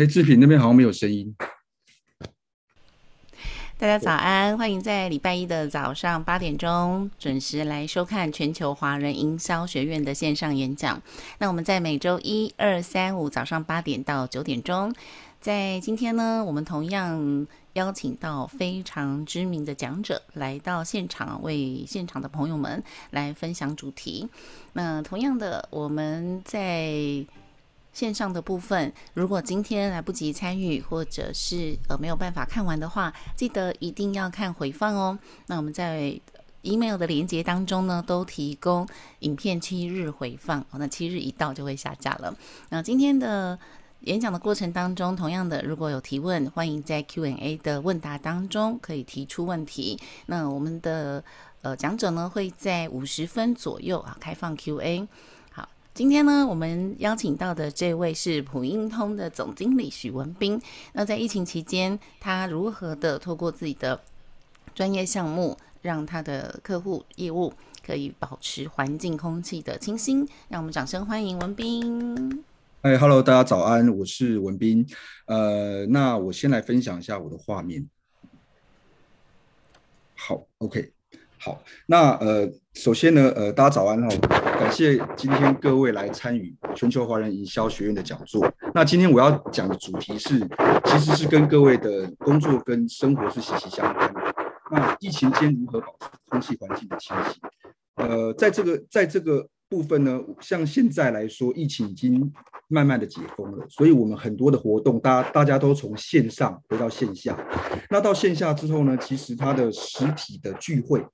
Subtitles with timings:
[0.00, 1.36] 哎，志平那边好像没有声音。
[3.76, 11.02] 大家早安，欢迎在礼拜一的早上八点钟准时来收看全球华人营销学院的线上演讲。
[11.36, 14.94] 那我们在每周一、二、三、五早上八点到九点钟，
[15.38, 24.30] 在今天呢，我们同样邀请到非常知名的讲者来到现场，为现场的朋友们来分享主题。
[24.72, 26.90] 那同样的，我们在
[27.92, 35.18] 线上的部分，如果今天来不及参与，或者是呃没有办法看完的话，记得一定要看回放哦。
[35.46, 36.18] 那我们在
[36.62, 38.86] email 的连接当中呢，都提供
[39.20, 42.34] 影片七日回放，那七日一到就会下架了。
[42.68, 43.58] 那今天的
[44.00, 49.98] 演讲的过程当中，同样的，如果有提问，欢迎在 Q&A 的问答当中可以提出问题。
[50.26, 51.24] 那我们的
[51.62, 55.08] 呃讲者呢，会在五十分左右啊开放 Q&A。
[56.00, 60.58] 今天呢，我们邀请到的这位是普英通的总经理许文斌。
[60.94, 64.00] 那在疫情期间，他如何的透过自己的
[64.74, 67.52] 专业项目，让他的客户业务
[67.84, 70.26] 可以保持环境空气的清新？
[70.48, 72.42] 让我们掌声欢迎文斌。
[72.80, 74.86] 哎，Hello，大家早安，我是文斌。
[75.26, 77.86] 呃，那我先来分享一下我的画面。
[80.16, 80.94] 好，OK。
[81.36, 84.08] 好，那呃，首先呢，呃，大家早安哈，
[84.58, 88.50] 感谢今天各位来参与全球华人营销学院的讲座。
[88.74, 90.38] 那今天我要讲的主题是，
[90.84, 94.20] 其实是跟各位的工作跟生活是息息相关的。
[94.70, 97.42] 那疫情间如何保持空气环境的清新？
[97.96, 99.46] 呃，在这个，在这个。
[99.70, 102.32] 部分呢，像现在来说，疫情已经
[102.72, 107.36] 慢慢的解封了，所以我们很多的活动，大家大家都从线上回到线下。
[107.90, 111.04] 那到线下之后呢，其实它的实体的聚会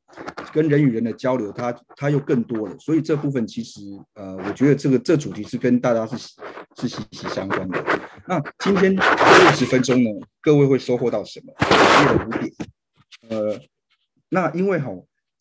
[0.53, 2.77] 跟人与人的交流，它它又更多了。
[2.79, 3.81] 所以这部分其实，
[4.13, 6.19] 呃，我觉得这个这主题是跟大家是
[6.77, 7.83] 是息息相关的。
[8.27, 10.11] 那今天六十分钟呢，
[10.42, 11.55] 各位会收获到什么？
[11.59, 12.53] 列了五点。
[13.30, 13.59] 呃，
[14.29, 14.91] 那因为哈。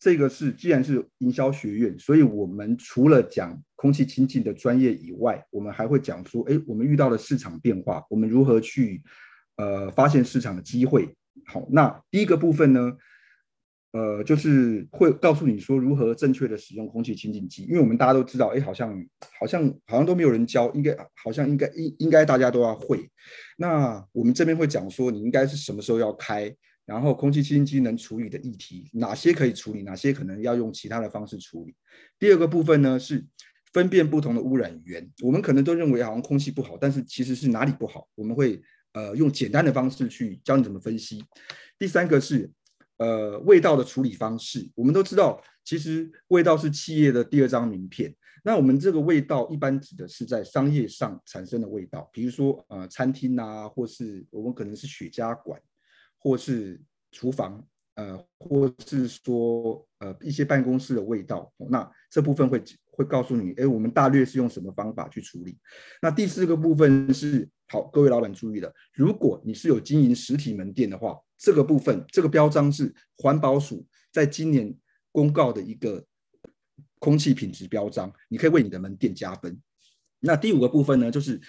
[0.06, 9.02] 这个是，既然是营销学院，所以我们除了讲空气清净的专业以外，我们还会讲说，哎，我们遇到了市场变化，我们如何去
[9.56, 11.12] 呃发现市场的机会。
[11.44, 12.92] 好，那第一个部分呢，
[13.90, 19.04] 呃，就是会告诉你说如何正确的使用空气清净机，因为我们大家都知道，哎，好像
[19.40, 23.10] 好像好像都没有人教，应该好像应该应应该大家都要会。
[23.56, 26.54] 那我们这边会讲说，你应该是什么时候要开。
[26.86, 31.74] 然后，空气清新机能处理的议题，哪些可以处理，哪些可能要用其他的方式处理。
[32.16, 33.26] 第二个部分呢，是
[33.72, 35.10] 分辨不同的污染源。
[35.20, 38.08] 我们可能都认为好像空气不好，但是其实是哪里不好？
[38.14, 41.20] 我们会呃用简单的方式去教你怎么分析。
[41.76, 42.48] 第三个是
[42.98, 44.70] 呃味道的处理方式。
[44.76, 48.14] 我们都知道，其实味道是企业的第二张名片。
[48.44, 55.60] 那我们这个味道一般指的是在商业上产生的味道，比如说呃餐厅啊，或是我们可能是雪茄馆。
[56.18, 56.80] 或是
[57.12, 65.58] 厨房，呃，或是说，呃，一些办公室的味道，那这部分会会告诉你，哎，我们大略是用什么方法去处理。
[66.02, 74.74] 那第四个部分是，好，各位老板注意了，如果你是有经营实体门店的话，这个部分这个标章是环保署在今年
[75.12, 76.04] 公告的一个
[76.98, 79.60] 空气品质标章，你可以为你的门店加分。
[80.20, 81.40] 那第五个部分呢，就是。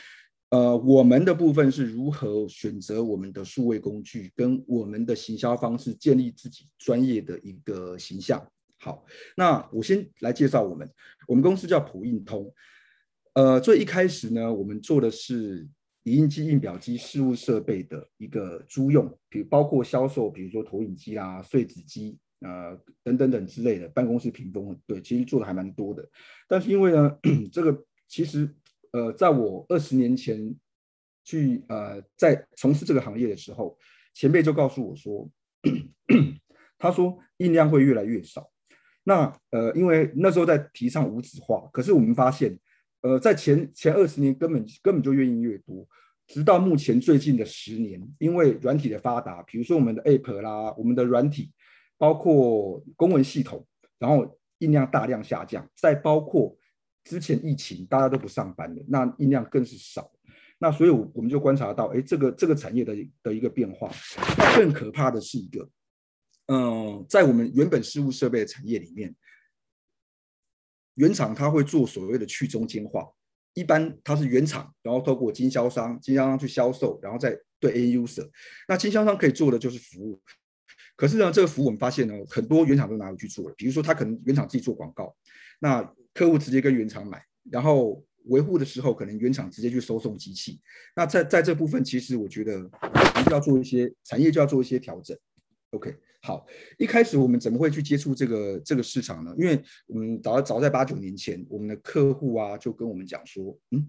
[0.50, 8.42] 呃，我们的部分是如何选择我们的数位工具，跟我们的行销方式，建立自己专业的一个形象。
[8.80, 9.04] 好，
[9.36, 10.90] 那我先来介绍我们，
[11.28, 12.50] 我们公司叫普映通。
[13.34, 15.68] 呃，最一开始呢，我们做的是
[16.04, 22.72] 影印机、印表机、事务设备的一个租用，比如包括销售，比如说投影机啊、碎纸机啊、
[23.04, 26.10] 等等等之类的办公室屏风，对，其实做的还蛮多的。
[26.48, 27.18] 但是因为呢，
[27.52, 28.50] 这个其实。
[28.98, 30.56] 呃，在我二十年前
[31.24, 33.78] 去呃在从事这个行业的时候，
[34.16, 35.30] 前辈就告诉我说，
[36.80, 38.50] 他说印量会越来越少。
[39.04, 42.58] 那呃，因为那时候在提倡无纸化，可是我们发现，
[43.02, 45.88] 呃，在前前二十年根本根本就越印越多，
[46.26, 51.52] 直到目前最近的十年，因为软体的发达，比如说我们的 App 啦，我们的软体，
[52.00, 53.64] 包括公文系统，
[54.00, 56.58] 然后印量大量下降，再包括。
[57.08, 60.12] 之前疫情大家都不上班了，那印量更是少。
[60.60, 63.92] 那所以，我我们就观察到，哎，这个这个产业的的一个变化。
[64.56, 65.70] 更可怕的是一个，
[66.48, 69.16] 嗯，在我们原本事务设备的产业里面，
[70.96, 73.08] 原厂它会做所谓的去中间化。
[73.54, 78.28] 一般它是原厂，然后透过经销商，经销商去销售，然后再对 A user。
[78.68, 80.20] 那经销商可以做的就是服务。
[80.96, 83.54] 可是呢，这个服务我们发现呢，很多原厂都拿回去做了。
[83.56, 85.16] 比如说，他可能原厂自己做广告，
[85.60, 85.84] 那
[86.18, 90.60] 客户直接跟原厂买，然后维护的时候，可能原厂直接去收送机器。
[90.96, 95.16] 那在在这部分，其实我觉得我们就要做一些产业就要做一些调整。
[95.70, 96.44] OK，好，
[96.80, 99.32] 一开始我们怎么会去接触这个这个市场呢？
[99.38, 103.88] 因为我们早早在八九年前，我们的客户啊就跟我们讲说，嗯，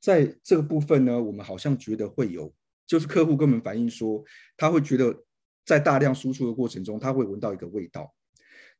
[0.00, 2.52] 在这个部分呢，我们好像觉得会有，
[2.84, 4.24] 就是客户跟我们反映说，
[4.56, 5.24] 他会觉得
[5.64, 8.12] 在大量输出的过程中，他会闻到一个味道。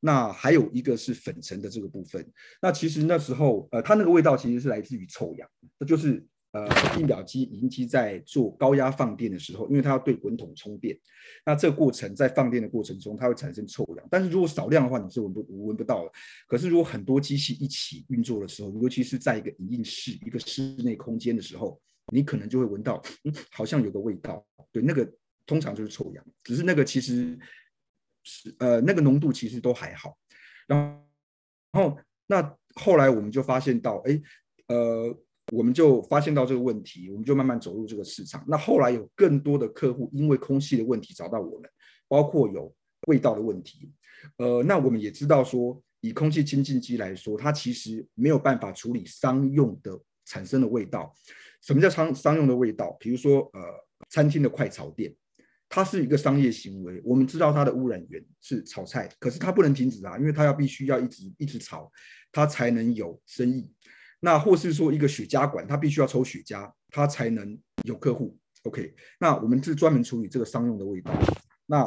[0.01, 2.27] 那还有一个是粉尘的这个部分。
[2.61, 5.49] 那其实那时候，呃，它那个味道其实是来自于臭氧，
[5.79, 6.67] 那就是呃，
[6.99, 10.99] 印表机、影机在做高压放电的时候，因为它要对滚筒充电，
[11.47, 14.09] 那这个过程在放电的过程中，它会产生臭氧。
[14.11, 16.11] 但是如果少量的话，你是闻不闻不到的。
[16.49, 21.81] 可是如果很多机器一起运作的时候，尤其是在一个影印室、一个室内空间的时候，
[22.13, 24.45] 你可能就会闻到，嗯，好像有个味道。
[24.73, 25.09] 对，那个
[25.47, 27.39] 通常就是臭氧，只是那个其实。
[28.23, 30.17] 是呃，那个浓度其实都还好，
[30.67, 31.03] 然
[31.73, 31.97] 后
[32.27, 34.21] 那后来我们就发现到，哎，
[34.69, 35.17] 呃，
[35.53, 38.45] 我们就发现到这个问题，我们就慢慢走入这个市场。
[38.47, 41.71] 那后来有更多的客户因为空气的问题找到我们，
[42.09, 42.73] 包括有
[43.09, 43.93] 味道的问题，
[44.37, 51.15] 呃，那我们也知道说，以空气清净机来说，它其实没有办法处理商用的产生的味道。
[51.63, 52.97] 什么叫商商用的味道？
[53.01, 53.61] 比如说呃，
[54.09, 55.15] 餐厅的快炒店。
[55.71, 61.91] 它是一个商业行为，我们知道它的污染源是炒菜，可是它不能停止啊，因为它要必须要一直一直炒，
[62.33, 63.73] 它才能有生意。
[64.19, 68.37] 那或是说一个雪茄馆，它必须要抽雪茄，它才能有客户。
[68.65, 71.13] OK，那我们是专门处理这个商用的味道。
[71.67, 71.85] 那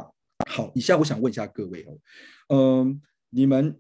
[0.50, 1.86] 好，以下我想问一下各位
[2.48, 3.80] 哦，嗯、你们。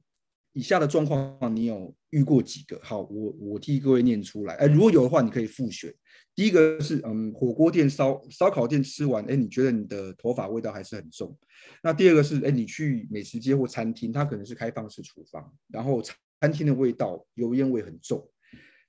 [0.53, 2.79] 以下的状况你有遇过几个？
[2.81, 4.53] 好，我我替各位念出来。
[4.55, 5.93] 哎，如果有的话，你可以复选。
[6.35, 11.35] 第一个是，嗯，火锅店烧烧烤店吃完，哎，你觉得你的头发味道还是很重。
[11.83, 16.01] 那第二个是，哎，你去美食街或餐厅，它可能是开放式厨房，然后
[16.41, 18.27] 餐厅的味道油烟味很重。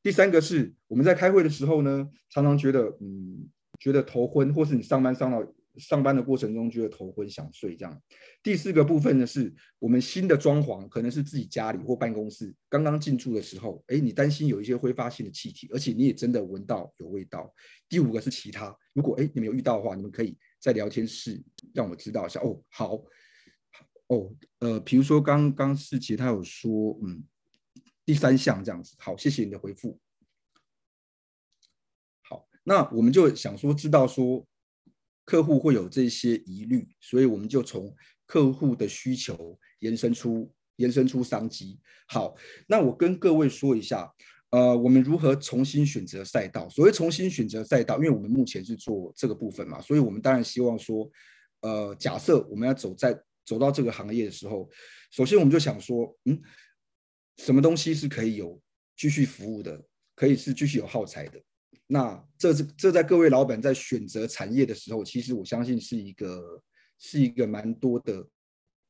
[0.03, 5.43] 第三个是我们在开会的时候呢，常常觉得，嗯，觉得头昏，或是你上班上到。
[5.77, 8.03] 上班的过程中觉得头昏想睡，这样。
[8.43, 17.53] 第四个部分呢，是我们新的装潢，可能是自己家里或办公室刚刚进驻的时候，哎，你担心有一些挥发性的气体，而且你也真的闻到有味道。
[17.89, 21.43] 第五个是其他，如果哎你们有遇到的话，你们可以在聊天室
[21.73, 22.39] 让我知道一下。
[22.41, 22.95] 哦，好，
[24.07, 27.25] 哦，呃，比如说刚刚世杰他有说，嗯，
[28.05, 29.99] 第三项这样子，好，谢谢你的回复。
[32.23, 34.47] 好，那我们就想说知道说。
[35.25, 37.95] 客户会有这些疑虑，所以我们就从
[38.27, 41.81] 客户的需求延伸出延伸出商机。
[42.07, 42.35] 好，
[42.67, 44.13] 那我跟各位说一下，
[44.51, 46.69] 呃，我们如何重新选择赛道？
[46.69, 51.11] 所谓重新选择赛道，因为我们目前是做这个部分嘛，所以我们当然希望说，
[51.63, 54.69] 呃，假设我们要走在走到这个行业的时候，
[55.11, 56.41] 首先我们就想说，嗯，
[57.39, 58.61] 什么东西是可以有
[58.97, 59.83] 继续服务的，
[60.15, 61.41] 可以是继续有耗材的。
[61.95, 66.61] 那这是这在各位老板在选择产业的时候，其实我相信是一个
[66.99, 68.27] 是一个蛮多的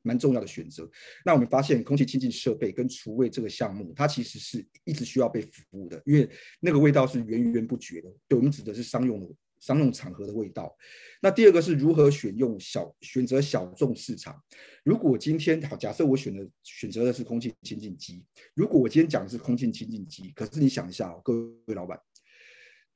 [0.01, 0.91] 蛮重要的选择。
[1.23, 6.27] 那我们发现空气清净设备跟厨卫这个项目，它其实是一直需要被服务的，因为
[6.61, 8.11] 那个味道是源源不绝的。
[8.27, 9.29] 对，我们指的是商用的
[9.61, 10.75] 商用场合的味道。
[11.21, 14.35] 那第二个是如何选用小选择小众市场。
[14.83, 18.25] 如果今天好，假设我选的选择的是空气清净机，
[18.55, 21.35] 如果我今天讲的是空气清净机，可是你想一下，各
[21.67, 22.00] 位老板。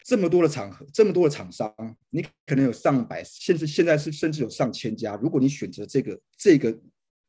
[0.05, 1.73] 这么多的场合，这么多的厂商，
[2.11, 5.17] 你可能有上百，甚至现在是甚至有上千家。
[5.17, 6.79] 如果你选择这个这个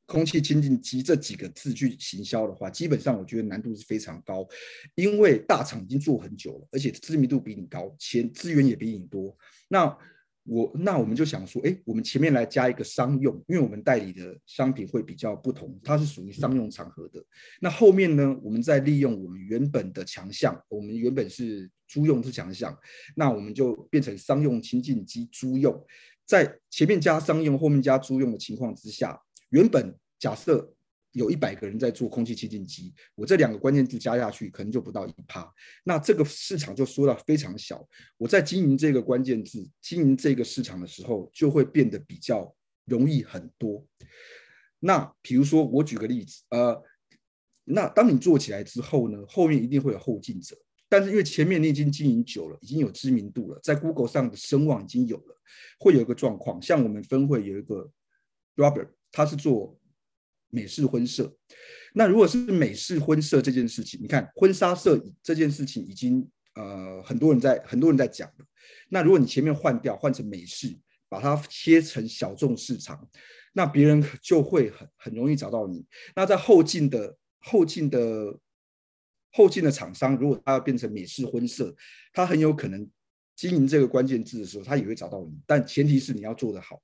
[0.06, 4.48] 空气清净机这几个字去行销的话，基本上我觉得难度是非常高，
[4.96, 9.38] 因为大厂已经做很久了，而且知名度比你高，钱资源也比你多。
[9.68, 9.96] 那
[10.50, 17.24] 我那我们就想说，哎，我们前面来加一个商用，因为我们代理的商品会比较不同，它是属于商用场合的。
[17.62, 22.76] 那后面呢，我们再利用我们原本的强项，我们原本是租用是强项，
[23.16, 25.86] 那我们就变成商用清净机租用，
[26.26, 30.74] 在前面加商用，后面加租用的情况之下，原本假设。
[31.14, 35.52] 有一百个人在做空气清净机，我这两个关键字加下去，可能就不到一趴，
[35.84, 37.84] 那这个市场就缩到非常小。
[38.16, 43.84] 我在经营这个关键字、经营这个市场的时候，就会变得比较容易很多。
[44.80, 46.80] 那比如说，我举个例子，呃，
[47.64, 50.56] 那当你做起来之后呢，后面一定会有后进者，
[50.88, 55.36] 但是因为前面你已经经营久了，已经有知名度了，在 Google 上的声望已经有了，
[55.80, 57.92] 会有一个状况，像我们分会有一个
[58.56, 59.79] Robert，他是做。
[60.50, 61.34] 美式婚摄，
[61.94, 68.46] 那如果是美式婚摄这件事情，你看婚纱摄影这件事情已经呃很多人在很多人在讲了。
[68.90, 70.78] 那如果你前面换掉换成美式，
[71.08, 73.08] 把它切成小众市场，
[73.54, 75.86] 那别人就会很很容易找到你。
[76.16, 78.38] 那在后进的后进的
[79.32, 81.76] 后进的厂商如果他要变成美式婚摄，
[82.14, 82.90] 他很有可能
[83.36, 86.82] 经营这个关键字的时候，他也会找到你，但前提是你要做得好。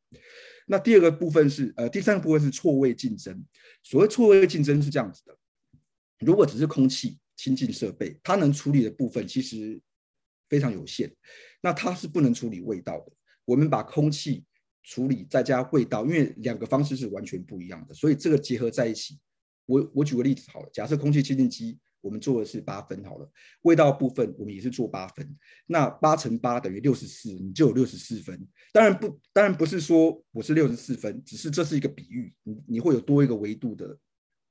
[0.66, 3.46] 那第二个部分是，呃，第三个部分是错位竞争。
[3.84, 5.38] 所谓错位竞争是这样子的：
[6.20, 9.80] 如果只是空气清净设备，它能处理的部分其实
[10.50, 11.16] 非常有限，
[11.62, 13.12] 那它是不能处理味道的。
[13.46, 14.44] 我们把空气
[14.84, 19.20] 处理再加味道，因为两个方式是完全不一样的，所以这个结合在一起。
[19.66, 21.80] 我我举个例子好了，假设空气清净机。
[22.06, 23.28] 我们做的是八分好了，
[23.64, 25.36] 味道部分我们也是做八分，
[25.66, 28.48] 那八乘八等于六十四，你就有六十四分。
[28.72, 33.98] 当然不，当然不是说我是六十四分，只是这是一个比喻，你你会有多一个维度的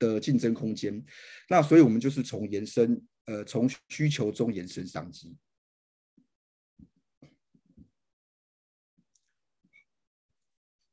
[0.01, 1.01] 的竞争空间。
[1.49, 5.37] 那所以我们就是从延伸，呃，从需求中延伸商机。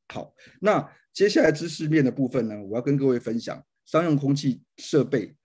[0.10, 5.36] 好，那接下来知识面的部分呢，我要跟各位分享商用空气设备。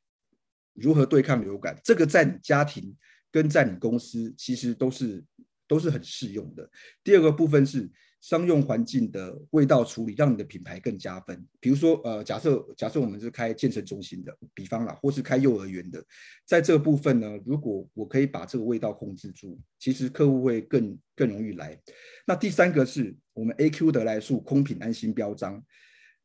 [0.76, 1.78] 如何对抗流感？
[1.83, 2.97] 这个在你家庭
[3.30, 5.25] 跟在你公司其实都是
[5.66, 6.71] 都是很适用的。
[7.02, 7.90] 第二个部分是
[8.21, 11.47] 商用环境的味道处理，让你的品牌更加分。
[11.61, 16.02] 比如说，呃，假设假设我们是开健身中心的，比方啦，或是开幼儿园的，
[16.45, 21.78] 在这个部分呢，如果我可以把这个味道控制住，其实客户会更更容易来。
[22.26, 25.62] 那第三个是我们 AQ 得来速空品安心标章。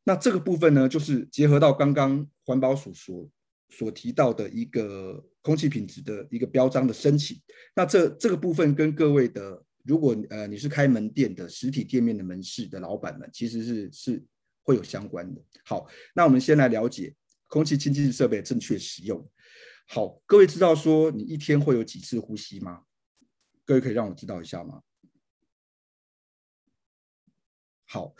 [0.04, 3.30] 那这个部分呢，就是结合到刚刚环保署说。
[3.72, 7.40] 所提到的一个空气品质的一个标章的申请，
[7.74, 14.22] 那这这个部分跟各位的，如果呃你是开门店的实体店面的门市的老板们，其实是是
[14.62, 15.42] 会有相关的。
[15.64, 17.14] 好，那我们先来了解
[17.48, 19.26] 空气清净设备正确使用。
[19.88, 22.82] 好，各位知道说你一天会有几次呼吸吗？
[23.64, 24.82] 各位可以让我知道一下吗？
[27.86, 28.14] 好，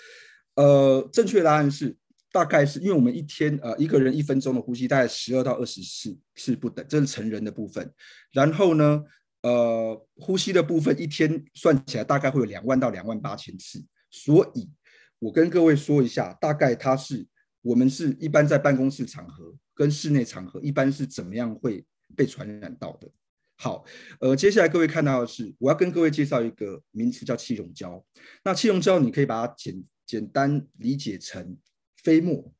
[0.55, 1.99] 呃，正确答案是。
[2.33, 7.93] 大概是因为我们一天呃一个人一分钟的呼吸大概十二到二十次是不等，这是成人的部分。
[8.33, 9.05] 然后呢，
[9.43, 13.85] 呃，呼吸的部分一天算起来大概会有两万到两万八千次。
[14.11, 14.71] 所以，
[15.19, 17.27] 我跟各位说一下，大概它是
[17.61, 21.85] 我们是一般在办公室场合跟室内场合一般是怎么样会
[22.17, 23.11] 被传染到的。
[23.57, 23.85] 好，
[24.21, 28.03] 呃，接下来各位看到的是，我要跟各位介绍一个名词叫气溶胶。
[28.43, 31.59] 那气溶胶你可以把它简简单理解成。
[32.03, 32.53] 飞沫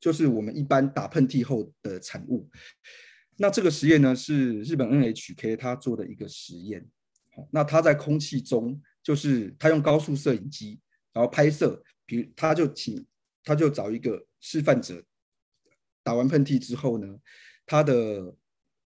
[0.00, 2.50] 就是我们一般打喷嚏后的产物。
[3.36, 6.86] 那这个实验呢，是日本 NHK 他做的一个实验。
[7.50, 10.80] 那他在空气中，就是他用高速摄影机，
[11.12, 13.04] 然后拍摄，比如他就请，
[13.42, 15.02] 他就找一个示范者，
[16.04, 17.18] 打完喷嚏之后呢，
[17.66, 18.36] 他的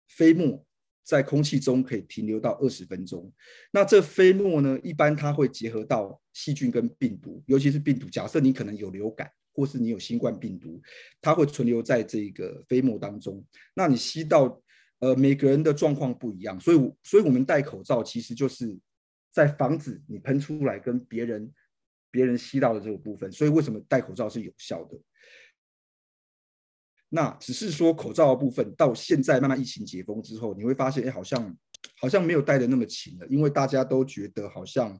[0.08, 0.66] 飞沫
[1.02, 3.32] 在空气中可以停留到二十分钟。
[3.70, 8.10] 那这飞沫呢，一般它会结合到细菌跟病毒，尤其是病毒。
[8.10, 9.30] 假设你可能有流感。
[9.54, 10.82] 或是你有新冠病毒，
[11.20, 13.42] 它会存留在这个飞沫当中。
[13.72, 14.60] 那你吸到，
[14.98, 18.76] 呃，每个人的状况不一样，所以，所以我们戴口罩其实就是
[19.30, 21.54] 在防止你喷出来跟别人
[22.10, 23.30] 别人吸到的这个部分。
[23.30, 25.00] 所以为什么戴口罩是有效的？
[27.10, 31.56] 那只是说口罩的部分到现在慢慢疫情解封之后，你会发现，哎，好像
[32.00, 34.98] 好像没有戴的那么勤了，因为大家都觉得好像，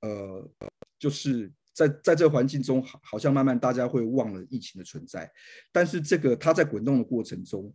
[0.00, 0.50] 呃，
[0.98, 1.50] 就是。
[1.74, 5.30] 在在这个环境中，好，好像慢慢大家会忘了疫情的存在。
[5.72, 7.74] 但是这个它在滚动的过程中，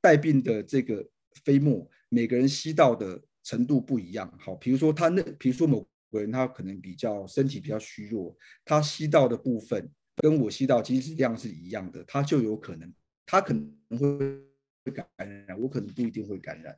[0.00, 1.06] 带病的这个
[1.44, 4.32] 飞沫，每个人吸到的程度不一样。
[4.40, 8.34] 好，比如说他那，比如说某个人他可能比较身体比较虚弱，
[8.64, 12.90] 他吸到的部分跟我吸到其实量是一样的，他就有可能，
[13.26, 15.06] 他可能会感
[15.46, 16.74] 染，我可能不一定会感染，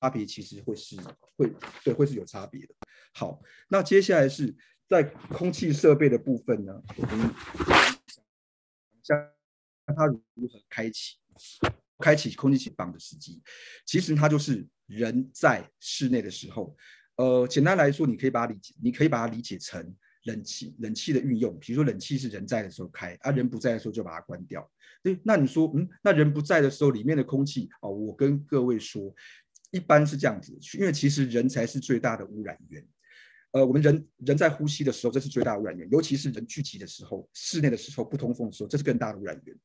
[0.00, 0.96] 差别其实会是
[1.36, 1.52] 会
[1.84, 2.74] 对会是有差别的。
[3.12, 4.56] 好，那接下来是。
[4.88, 7.34] 在空气设备的部分呢，我们
[9.02, 9.28] 像
[9.96, 11.16] 它如何开启，
[11.98, 13.42] 开启空气清净的时机，
[13.84, 16.76] 其实它就是人在室内的时候，
[17.16, 24.70] 呃，简单来说，你可以把它理解，你可以把它理解成冷气，冷气的运用，比如说冷气是人在的时候开，啊，人不在的时候就把它关掉。
[25.02, 29.12] 对，那你说，嗯，那人不在的时候，里面的空气，哦，我跟各位说，
[29.72, 32.86] 一般是这样子，因为其实人才是最大的污染源。
[33.56, 39.56] 呃，我们人人在呼吸的时候，这是最大的污染源，尤其是人聚集的时候，室内的时候不通风的时候，这是更大的污染源。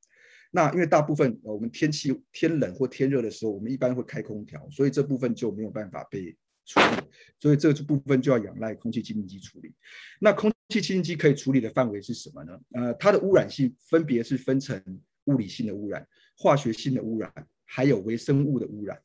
[0.50, 6.34] 那因为大部分呃，我们天气天冷或天热的时候，我们一般会开空调，所以这部分就没有办法被
[6.66, 7.04] 处理，
[7.38, 9.74] 所以这部分就要仰赖空气清净机处理。
[10.22, 12.58] 那空气清净机可以处理的范围是什么呢？
[12.72, 14.82] 呃，它的污染性分别是分成
[15.26, 16.08] 物理性的污染、
[16.38, 17.30] 化学性的污染，
[17.66, 18.98] 还有微生物的污染。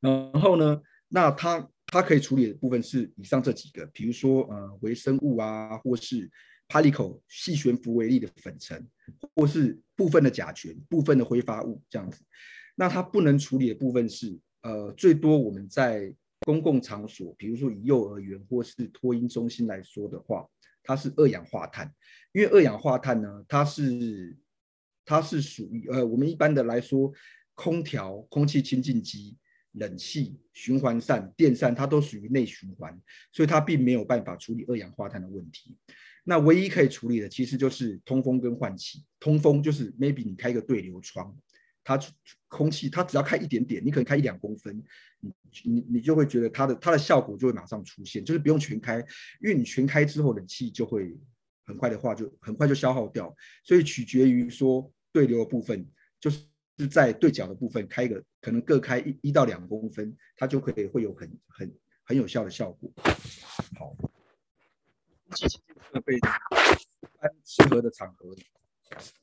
[0.00, 1.70] 然后呢，那它。
[2.00, 6.30] 它可以处理的部分是以上这几个，比如说呃微生物啊，或是
[6.68, 8.86] particle 细悬浮微粒的粉尘，
[9.34, 12.22] 或是部分的甲醛、部分的挥发物这样子。
[12.74, 20.46] 那它不能处理的部分是，呃，最多我们在公共场所，比如说以幼儿园或是托婴中心来说的话，
[20.82, 21.90] 它是二氧化碳，
[22.32, 24.36] 因为二氧化碳呢，它是
[25.04, 27.10] 它是属于呃，我们一般的来说，
[27.54, 29.36] 空调、空气清净机、
[29.76, 33.00] 冷气、循环扇、电扇，它都属于内循环，
[33.32, 35.76] 所以它并没有办法处理二氧化碳的问题。
[36.24, 39.04] 那唯一可以处理的，其实就是通风跟换气。
[39.20, 41.32] 通风就是 maybe 你开一个对流窗，
[41.84, 42.00] 它
[42.48, 44.82] 空气它只要开一点点，你可能开一两公分，
[45.20, 45.32] 你
[45.64, 48.98] 你你就会觉得它的它的效果就会马上出现，就是不用全开，
[49.40, 51.16] 因为你全开之后冷气就会
[51.64, 55.86] 很快的话就很快就消耗掉，所以取决于说对流的部分，
[56.18, 56.40] 就是
[56.90, 62.90] 在对角的部分开一个可能各开一一到两公分，它就可以会有很很很有效的效果。
[63.78, 63.96] 好。
[65.92, 68.32] 设备一般适合的场合，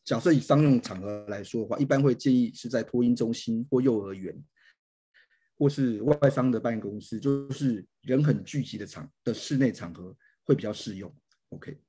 [0.04, 4.36] 假设以商用场合来说的话，一般会建议是在托婴中心或幼儿园，
[5.58, 11.14] 或是外商的办公室，就是人很聚集的场的室内场合会比较适用。
[11.50, 11.80] OK，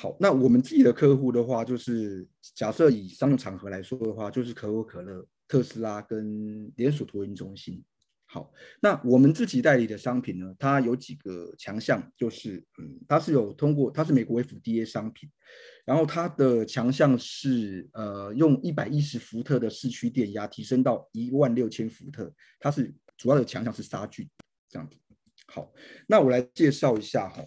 [0.00, 2.24] 好，那我们自己的客户的话，就是
[2.54, 7.82] 假设以商用场合来说的话，就是可口可乐、特斯拉跟连锁托婴中心。
[8.24, 15.28] 好，那我们自己代理的商品呢，它有几个强项，就是嗯，它是有通过，它是美国 FDA 商品，
[15.84, 24.30] 然后它的强项是呃，用一百一十伏特的市区电压提升到一万六千伏特，它是主要的强项是杀菌
[24.68, 24.96] 这样子。
[25.48, 25.72] 好，
[26.06, 27.44] 那我来介绍一下哈，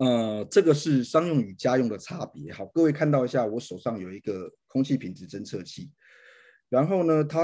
[0.00, 2.50] 呃，这个是商用与家用的差别。
[2.50, 5.90] 好，各位看到一下，我手上有一个空气品质侦测器，
[6.70, 7.40] 然后呢，它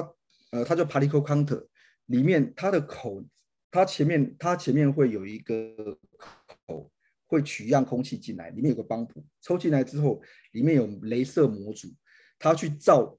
[0.52, 1.66] 呃，它叫 Particle Counter。
[2.06, 3.22] 里面它的口，
[3.70, 5.98] 它前面它前面会有一个
[6.66, 6.90] 口，
[7.26, 10.22] 会取样空气进来，里面有个帮浦，抽进来之后，
[10.52, 11.88] 里面有镭射模组，
[12.38, 13.18] 它去照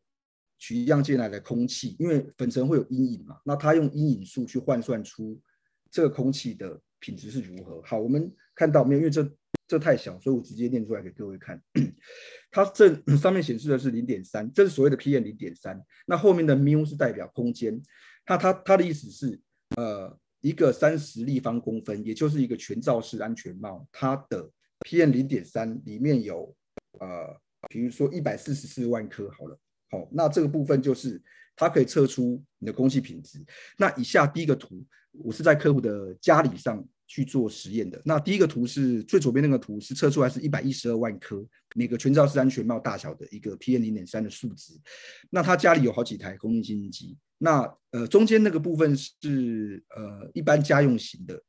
[0.57, 5.39] 取样进来的空气，因为粉尘会有阴影嘛，那它用阴影数去换算出
[5.91, 7.81] 这个空气的品质是如何。
[7.83, 8.99] 好，我们看到没有？
[9.01, 9.31] 因为这
[9.67, 11.61] 这太小，所以我直接念出来给各位看。
[12.49, 17.79] 它这 上面显示的是零点三，这是所谓的 PM 零点三，那后面的 mu 是代表空间。
[18.25, 19.39] 那它它的意思是，
[19.75, 24.49] 呃，一个三十立方公分，也就是一个全罩式安全帽，它的
[24.81, 26.55] PM 零点三里面有，
[26.99, 27.39] 呃，
[27.69, 29.59] 比如说一百四十四万颗，好了，
[29.91, 31.21] 好，那这个部分就是
[31.55, 33.45] 它可以测出你的空气品质。
[33.77, 37.99] 那以下第一个图，我是在客户的家里上去做实验的。
[38.05, 41.43] 那第一个图是最左边那个图，是测出来是一百一十二万颗，
[41.75, 44.73] 每个全罩式安全帽大小的一个 PM 零点三的数值。
[45.29, 47.17] 那他家里有好几台空气清净机。
[47.39, 51.41] 那呃中间那个部分是呃一般家用型的，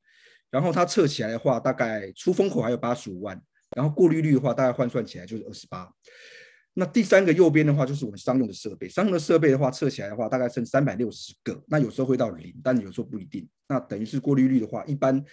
[0.50, 3.40] 然后它测起来的话，大概出风口还有八十五万，
[3.76, 5.90] 然后过滤率的话，大概换算起来就是二十八。
[6.78, 13.48] 那第三个右边的话，就是我们商用的设备，商用的设备的话，测起来的话，大概剩三百六十个，那有时候会到零，但有时候不一定。
[13.68, 15.24] 那等于是过滤率的话，一般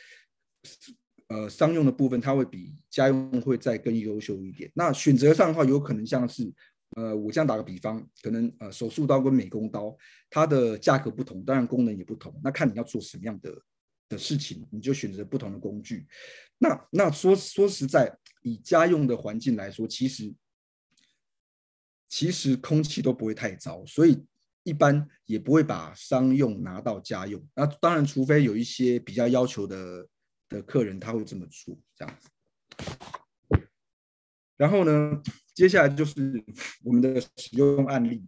[1.28, 4.72] 呃商用的部分，它会比家用会再更优秀一点。
[4.74, 6.52] 那选择上的话，有可能像是。
[6.96, 9.94] 呃，我这样打个比方，可能呃手术刀跟美工刀，
[10.30, 12.34] 它的价格不同，当然功能也不同。
[12.42, 13.54] 那看你要做什么样的
[14.08, 16.06] 的事情，你就选择不同的工具。
[16.60, 20.32] 那那说说实在，以家用的环境来说，其实
[22.16, 24.26] 其实空气都不会太糟，所以
[24.64, 27.46] 一般也不会把商用拿到家用。
[27.54, 30.08] 那当然，除非有一些比较要求的
[30.48, 32.30] 的客人，他会这么做这样子。
[34.56, 35.22] 然后呢，
[35.54, 36.42] 接下来就是
[36.86, 38.26] 我们的使用案例。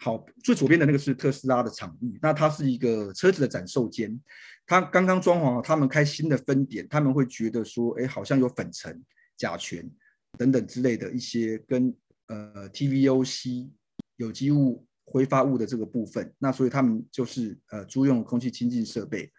[0.00, 4.20] 好，最左边的那个是特斯拉的场域，那它是一个车子的展售间，
[4.66, 9.02] 它刚刚装潢，他们开新的分点，他们会觉得说，哎，好像有粉尘、
[9.38, 9.90] 甲醛
[10.36, 11.96] 等等之类的一些跟
[12.30, 13.70] 呃 TVOC
[14.16, 19.30] 有机物挥发物的这个部分，那所以他们就是呃租用空气清净设备。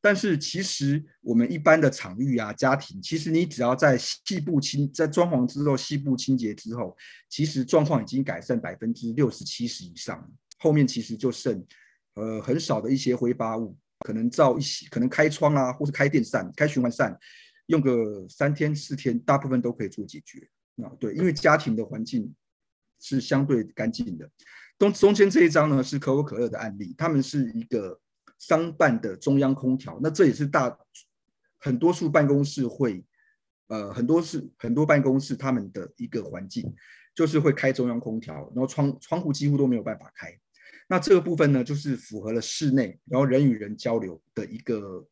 [0.00, 6.96] 但是其实我们一般的场域啊，家庭，其实你只要在细部清，在装潢之后细部清洁之后，
[7.28, 10.30] 其实状况已经改善百分之六十七十以上。
[10.60, 11.66] 后面其实就剩
[12.14, 17.18] 呃很少的一些挥发物，可能照一些，可能开窗啊，或是开电扇、开循环扇，
[17.66, 20.48] 用个三天四天，大部分都可以做解决。
[20.82, 22.34] 啊，对，因为家庭的环境
[23.00, 24.30] 是相对干净的。
[24.78, 28.00] 中中间这一张呢是可口可乐的案例，他们是一个。
[28.38, 30.78] 商办的中央空调，那这也是大
[31.58, 33.04] 很多数办公室会，
[33.66, 36.72] 呃，很多是很多办公室他们的一个环境，
[37.16, 40.38] 就是会开中央空调，然后窗窗户几乎都没有办法开。
[40.86, 45.08] 那这个部分呢，就是符合了室内，然后人与人交流的一个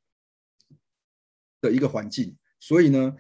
[1.61, 3.13] 的一个环境，所以呢，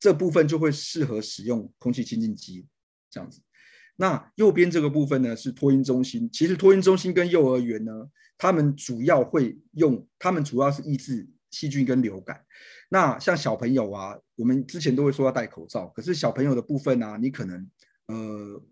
[0.00, 2.66] 这部分就会适合使用空气清净机
[3.10, 3.40] 这样子。
[3.96, 6.30] 那右边这个部分呢，是托婴中心。
[6.32, 7.92] 其实托婴中心跟幼儿园呢，
[8.36, 12.44] 他们主要会用，他们主要是抑制细菌跟流感。
[12.90, 17.68] 那像小朋友啊，我们之前都会说要戴口罩，可是小朋友的部分啊，你可能
[18.06, 18.62] 呃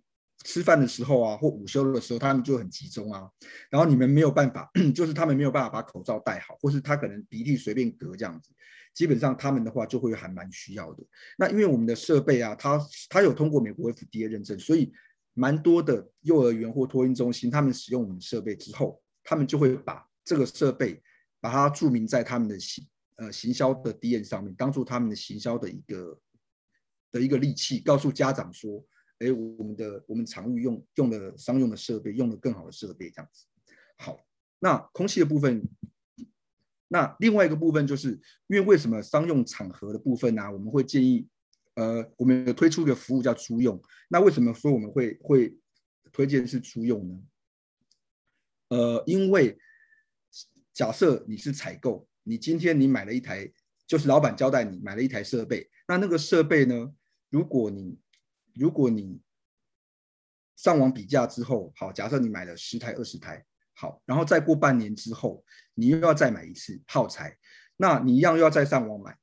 [0.45, 3.29] 吃饭的时候啊，或午休的时候，他们就很集中啊，
[3.69, 8.53] 然后你们没有办法， 就是他们没有办法把口罩戴好，或是他可能鼻涕随便隔这样子。
[8.97, 11.05] 基本上他们的话就会还蛮需要的。
[11.37, 12.81] 那因为我们的设备啊，它
[13.11, 14.91] 它有通过美国 FDA 认证，所以
[15.35, 21.03] 蛮多的幼儿园或托婴中心，他们使用我们设备之后，他们就会把这个设备
[21.43, 26.19] 把它注明在他们的行呃行销的 DM 上面，当做他们的行销的一个
[27.13, 28.83] 的一个利器，告诉家长说，
[29.19, 33.45] 哎，我们的我们常用用的商用的设备，用的更好的设备这样子。
[33.99, 34.19] 好，
[34.59, 35.69] 那空气的部分。
[36.89, 38.11] 那另外一个部分就是，
[38.47, 40.51] 因为为什么商用场合的部分呢、啊？
[40.51, 41.27] 我们会建议，
[41.75, 43.83] 呃，我们有推出一个服务叫租用。
[44.09, 45.59] 那为什么说我们会会
[46.13, 47.19] 推荐是租用呢？
[48.69, 49.59] 呃，因为
[50.73, 53.53] 假设你是采购，你今天你买了一台，
[53.87, 56.95] 就是老板交代你买了一台设备，那那个设备呢，
[57.31, 57.99] 如果你
[58.55, 59.21] 如果你
[60.55, 63.45] 上网比价之后，好，假设你买了十台、二十台。
[63.79, 67.37] 好，然后再过半年之后，你又要再买一次耗材，
[67.77, 69.15] 那你一样又要再上网买，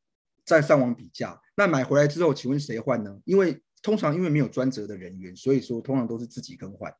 [0.46, 1.42] 再上网比价。
[1.58, 3.20] 那买回来之后，请问谁换呢？
[3.26, 6.94] 因为通常因为没有专责的人员，所以说通常都是自己更换。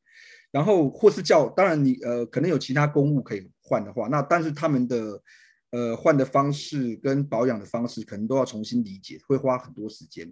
[0.50, 5.22] 然后或是叫，当然你呃可能有其他公务可以换的话，那但是他们的
[5.70, 10.28] 呃换的方式跟保养的方式可能都要重新理解，会花很多时间。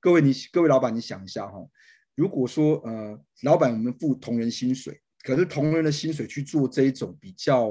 [0.00, 1.58] 各位你各位老板，你想一下哈，
[2.14, 5.00] 如果说呃老板我们付同仁薪水。
[5.22, 7.70] 可是同仁的薪水去做这一种比较，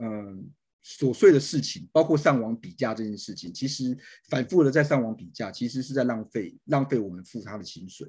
[0.00, 0.50] 嗯、
[0.84, 3.96] 琐碎的事情，包括上网比价这件事情，其实
[4.28, 8.06] 反复的在上网比价，其实是在浪费浪费我们付他的薪水。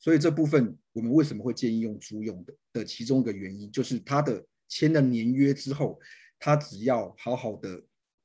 [0.00, 5.98] 所以这部分我们为什么会建议用租用的的其中一个原因，就是他的签了年约之后，
[6.38, 7.82] 他只要好好的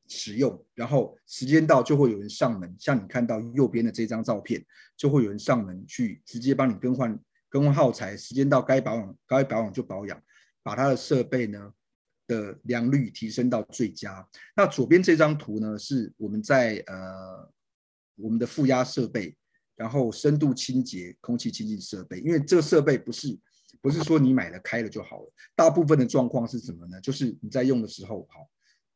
[0.08, 4.64] 使用，然后时间到就会有人上门，像你看到右边的这张照片，
[4.98, 7.20] 就会有人上门去直接帮你更换。
[7.54, 10.20] 更换耗材，时间到该保养该保养就保养，
[10.64, 11.72] 把它的设备呢
[12.26, 14.28] 的良率提升到最佳。
[14.56, 17.48] 那左边这张图呢，是我们在呃
[18.16, 19.38] 我们的负压设备，
[19.76, 22.18] 然后深度清洁、空气清净设备。
[22.22, 23.38] 因为这个设备不是
[23.80, 27.00] 不是说你买了开了就好了，大部分的状况是什么呢？
[27.02, 28.50] 就是你在用的时候好，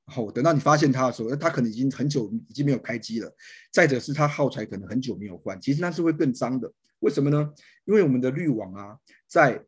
[0.07, 3.31] 然后等到你发现它的时候，它可能已经很久已经没有开机了。
[3.71, 6.73] 再者是它耗材可能很久没有换，其实那是会更脏的。
[6.99, 7.53] 为什么呢？
[7.85, 9.63] 因为我们的滤网啊，在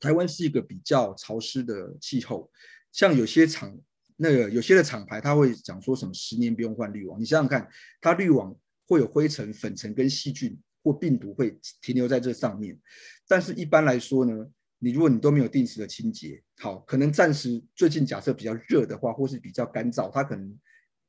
[0.00, 2.50] 台湾是一个比较潮湿的气候，
[2.90, 3.78] 像有些厂
[4.16, 7.20] 那个有些的厂牌，他会讲说什么十年不用换滤网。
[7.20, 7.68] 你想想看，
[8.00, 8.56] 它滤网
[8.86, 12.78] 会有灰尘、粉尘跟细菌或病毒会停留在这上面。
[13.26, 14.46] 但是一般来说呢，
[14.78, 20.58] 你如果你都没有定时的清洁，好，可能暂时最近假设比较热的话，或是比较干燥，它可能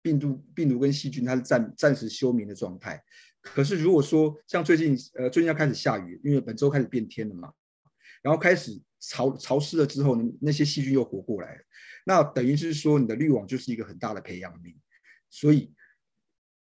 [0.04, 3.02] 病毒病毒跟细菌它是暂暂时休眠的状态。
[3.42, 7.52] 可是如果说像最近，呃，最近要开始下雨，因为本周开始变天了嘛，
[8.22, 11.62] 然后开始潮潮湿了之后呢，那些细菌又活过来了，
[12.06, 14.76] 那等于是说你的滤网就是一个很大的培养皿。
[15.30, 15.74] 所以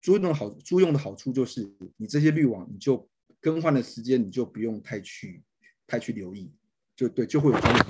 [0.00, 3.08] 租用的好，租用的好处就是你这些滤网你就
[3.40, 5.42] 更换的时间你就不用太去
[5.86, 6.50] 太去留意，
[6.96, 7.82] 就对，就会有专业。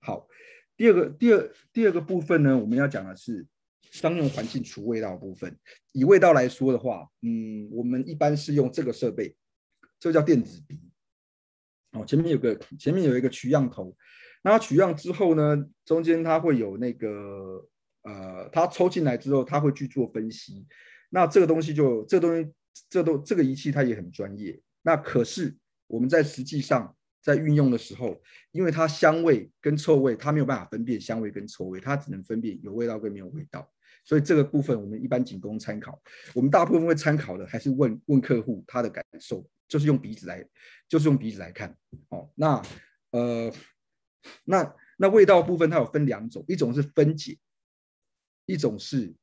[0.00, 0.26] 好，
[0.76, 3.46] 第二个第二第二个部分呢，我们要讲的是。
[3.90, 5.56] 商用环境除味道部分，
[5.92, 9.36] 以味道来说的话，嗯，我们一般是用这个设备，
[9.98, 10.80] 这个叫电子鼻。
[11.92, 13.94] 哦，前面有个前面有一个取样头，
[14.42, 17.68] 那取样之后呢，中间它会有那个
[18.02, 20.66] 呃，它抽进来之后，它会去做分析。
[21.10, 22.50] 那这个东西就这个东西，
[22.88, 24.58] 这都这个仪器它也很专业。
[24.80, 25.54] 那可是
[25.86, 33.72] 我们在实际上在运用的时候，因为它香味跟臭味，它没有办法分辨香味跟臭味，它只能分辨有味道跟没有味道。
[34.04, 36.02] 所以这个部分我们一般仅供参考。
[36.34, 40.44] 我们大部分会参考的还是问问客户他的感受，就是用鼻子来，
[40.88, 41.76] 就是用鼻子来看。
[42.08, 42.60] 哦，那
[43.12, 43.52] 呃，
[44.44, 47.38] 那那味道部分它有分两种，一种是分解，
[48.46, 49.14] 一种是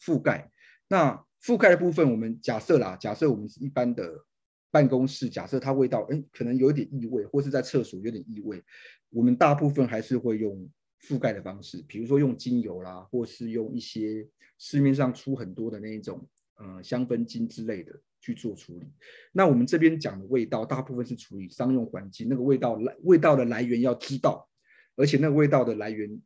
[0.00, 0.50] 覆盖。
[0.88, 4.24] 那覆盖的部分，我们假设啦，假设我们是一般的
[4.70, 8.62] 办公室，假设它味道哎可能有一点异味，或是在厕所有点异味，
[9.10, 10.68] 我们大部分还是会用。
[11.02, 14.28] 覆盖的方式，比如说用精油啦，或是用一些
[14.58, 18.86] 市面上出很多的那一种呃香氛精之类的去做处理。
[19.30, 24.50] 那我们这边讲的味道，大部分是处理商用环境，那个味道来味道的来源要知道，
[24.96, 26.20] 而且那个味道的来源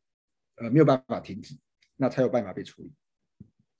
[0.56, 1.54] 呃没有办法停止，
[1.96, 2.90] 那才有办法被处理。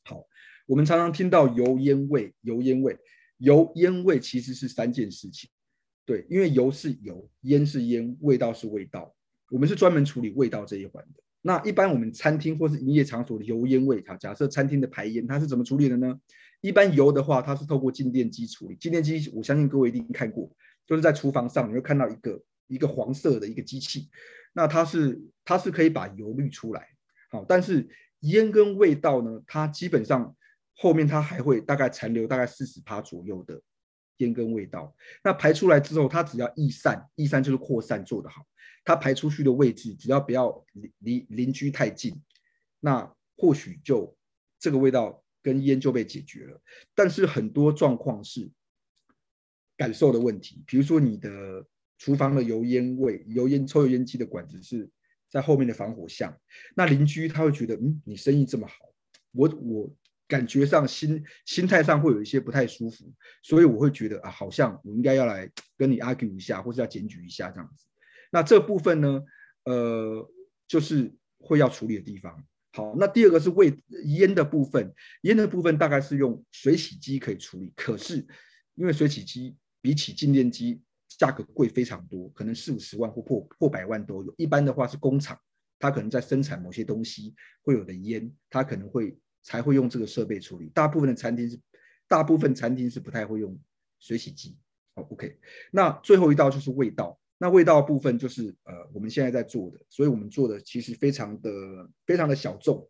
[0.05, 0.27] 好，
[0.67, 2.99] 我们常常听到油烟味，油烟味，
[3.43, 5.51] 油烟味其实是三件事情。
[6.05, 9.13] 对，因为油是油，烟是烟，味道是味道，
[9.51, 11.21] 我们是专门处理味道这一环的。
[11.41, 16.17] 那一般我们餐厅或是营业场所的油烟味，哈，假设餐厅的排烟，它是怎么处理的呢？
[16.61, 18.77] 一般油的话，它是透过静电机处理。
[18.77, 20.49] 静电机，我相信各位一定看过，
[20.87, 24.09] 就是在厨房上你会看到一个一个黄色的一个机器，
[24.53, 26.87] 那它是它是可以把油滤出来，
[27.31, 27.89] 好，但是
[28.21, 30.35] 烟跟味道呢，它基本上
[30.83, 33.63] 后面它还会大概残留大概四十趴左右的
[34.17, 34.93] 烟跟味道。
[35.23, 38.45] 那排出来之后，它只要逸散，逸散就是扩散做得好。
[38.85, 42.21] 它排出去的位置，只要不要离离邻居太近，
[42.81, 44.13] 那或许就
[44.59, 46.61] 这个味道跟烟就被解决了。
[46.97, 48.51] 但是很多状况是
[49.77, 51.65] 感受的问题，比如说你的
[51.97, 54.91] 厨房的油烟味、油烟抽油烟机的管子是
[55.31, 56.37] 在后面的防火巷，
[56.75, 58.75] 那邻居他会觉得，嗯，你生意这么好，
[59.31, 59.95] 我我
[60.33, 63.05] 感觉上心心态上会有一些不太舒服，
[63.43, 67.85] 所以我会觉得啊，好像我应该要来跟你 argue 一下，或是要检举一下这样子。
[68.31, 69.23] 那这部分呢，
[69.65, 70.27] 呃，
[70.67, 72.43] 就是会要处理的地方。
[72.73, 74.91] 好，那第二个是味烟的部分，
[75.25, 77.71] 烟的部分大概是用水洗机可以处理。
[77.77, 78.27] 可是
[78.77, 80.81] 因为水洗机比起静电机
[81.19, 84.35] 价格贵非常多，可能四五十万或破破百万都有。
[84.39, 85.39] 一般的话是工厂，
[85.79, 90.71] 它可能在生产某些东西会有的烟，它可能会才会用这个设备处理。
[90.75, 91.59] 大部分的餐厅是，
[92.09, 93.59] 大部分餐厅是不太会用
[93.99, 94.57] 水洗机。
[94.95, 95.39] 好，OK。
[95.71, 97.19] 那最后一道就是味道。
[97.39, 101.51] 那味道部分就是呃我们现在在做的，所以我们做的其实非常的
[102.07, 102.89] 非常的小众，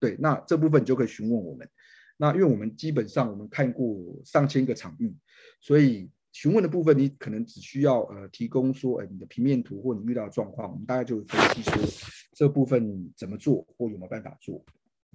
[0.00, 1.68] 对，那这部分你就可以询问我们。
[2.16, 5.14] 那因为我们基本上我们看过上千个场域，
[5.60, 11.74] 所以询问的部分你可能只需要呃提供说呃你的平面图或你遇到的状况，我们大概就会分析说
[12.32, 14.64] 这部分怎么做或有没有办法做。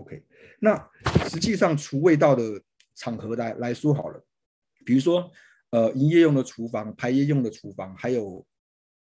[0.02, 0.24] OK，
[0.60, 0.90] 那
[1.30, 2.62] 实际上除味道的
[2.96, 4.24] 场合来来说好了，
[4.86, 5.32] 比如说
[5.70, 8.46] 呃营业用的厨房、排烟用的厨房，还有。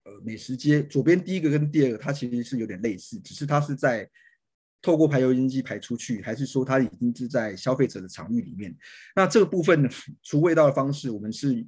[0.08, 4.08] 呃，美食街左边第一个跟第二个，它其实是有点类似，只是它是在
[4.80, 8.72] 透过排油烟机排出去，还是说它已经是在消费者的场域里面？
[9.16, 9.90] 那这个部分，
[10.22, 11.66] 除味道的方式，我们是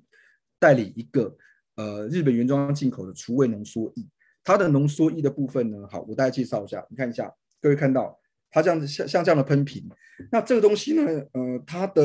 [0.60, 1.36] 代理一个
[1.74, 4.06] 呃日本原装进口的除味浓缩液，
[4.44, 8.17] 它的浓缩液的部分呢，好，我大概介绍一下，你看一下，各位看到。
[8.50, 9.86] 它这样子像像这样的喷瓶，
[10.32, 12.02] 那这个东西呢，呃，它的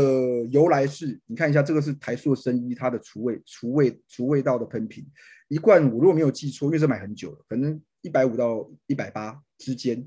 [0.51, 5.05] 由来是，你看一下，这个是台塑生医它的除味除味除味道的喷瓶，
[5.47, 10.05] 一罐我如果没有记错，因为是买很久了，可能一百五到一百八之间，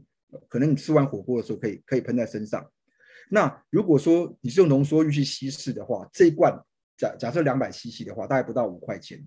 [0.48, 2.70] 可能你吃完火锅的时候可以可以喷在身上。
[3.30, 6.52] 那如果说你是用浓缩液去稀释的话，这一罐
[6.98, 9.26] 假假设两百 CC 的话，大概不到五块钱，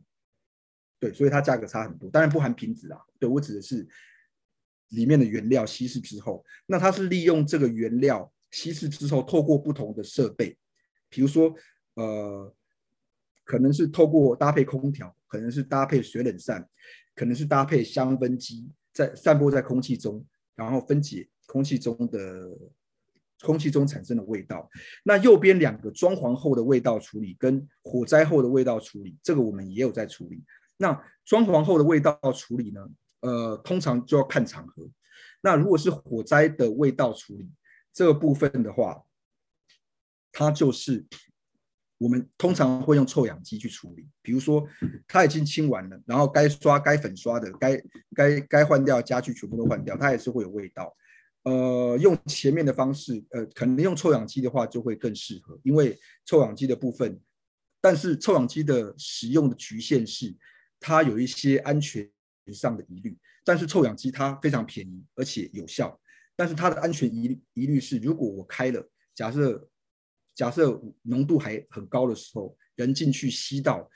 [0.99, 3.87] 对，所以它价格差很多，当然不含瓶子啊，对，我指的是。
[4.89, 10.57] 里面的原料稀释之后，那它是利用这个原料稀释之后，透过不同的设备，
[11.09, 11.53] 比如说，
[11.95, 12.53] 呃，
[13.43, 16.67] 可能是透过搭配空调，可能是搭配水冷扇，
[17.15, 20.25] 可能是搭配香氛机，在散播在空气中，
[20.55, 22.49] 然后分解空气中的
[23.41, 24.69] 空气中产生的味道。
[25.03, 30.43] 那右边两个装潢后的味道处理跟火灾后的味道处理，这个我们也有在处理。
[30.77, 32.89] 那装潢后的味道处理呢？
[33.21, 34.89] 呃，通常就要看场合。
[35.41, 37.49] 那如果是火灾的味道处理
[37.93, 39.03] 这个部分的话，
[40.31, 41.05] 它就是
[41.97, 44.07] 我们通常会用臭氧机去处理。
[44.21, 44.67] 比如说，
[45.07, 47.81] 它已经清完了，然后该刷、该粉刷的、该
[48.13, 50.95] 该该换掉家具全部都换掉，它也是会有味道。
[51.43, 57.19] 呃，用前面的方式，呃，可能用臭氧机的话就会更适合，因为臭氧机的部分，
[57.79, 60.35] 但是臭氧机的使用的局限是，
[60.81, 62.09] 它有一些安全。
[62.53, 65.99] 上的疑虑，但是臭氧机它非常便宜而且有效，
[66.35, 69.69] 但是它的安全疑疑虑是，如果我开了，假设
[70.33, 73.89] 假设浓度还很高的时候，人进去吸到，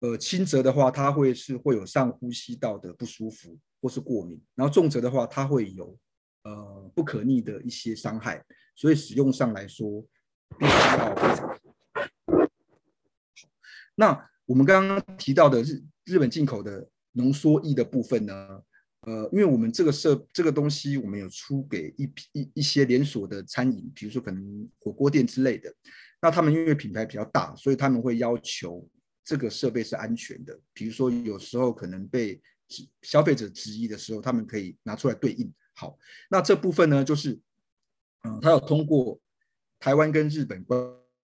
[0.00, 5.98] 呃，轻则的话，它会是会有上呼吸道的不舒服或是过敏，然后重则的话，它会有
[6.44, 8.42] 呃不可逆的一些伤害，
[8.74, 10.02] 所以使用上来说
[10.58, 11.60] 必须要非常。
[13.96, 16.88] 那我们刚刚提到的日日本进口的。
[17.16, 18.62] 浓缩液的部分呢，
[19.00, 25.72] 呃，因为我们这个设这个东西，我们有出给一批一一些连锁的餐饮，比如说可能火锅店之类的，
[26.20, 28.88] 那他们因为品牌比较大，所以他们会要求
[29.24, 30.58] 这个设备是安全的。
[30.72, 32.40] 比如说有时候可能被
[33.02, 35.52] 消费者质疑的时候，他们可以拿出来对应。
[35.74, 35.98] 好，
[36.30, 37.38] 那这部分呢，就是
[38.24, 39.20] 嗯，他要通过
[39.78, 40.78] 台湾跟日本关。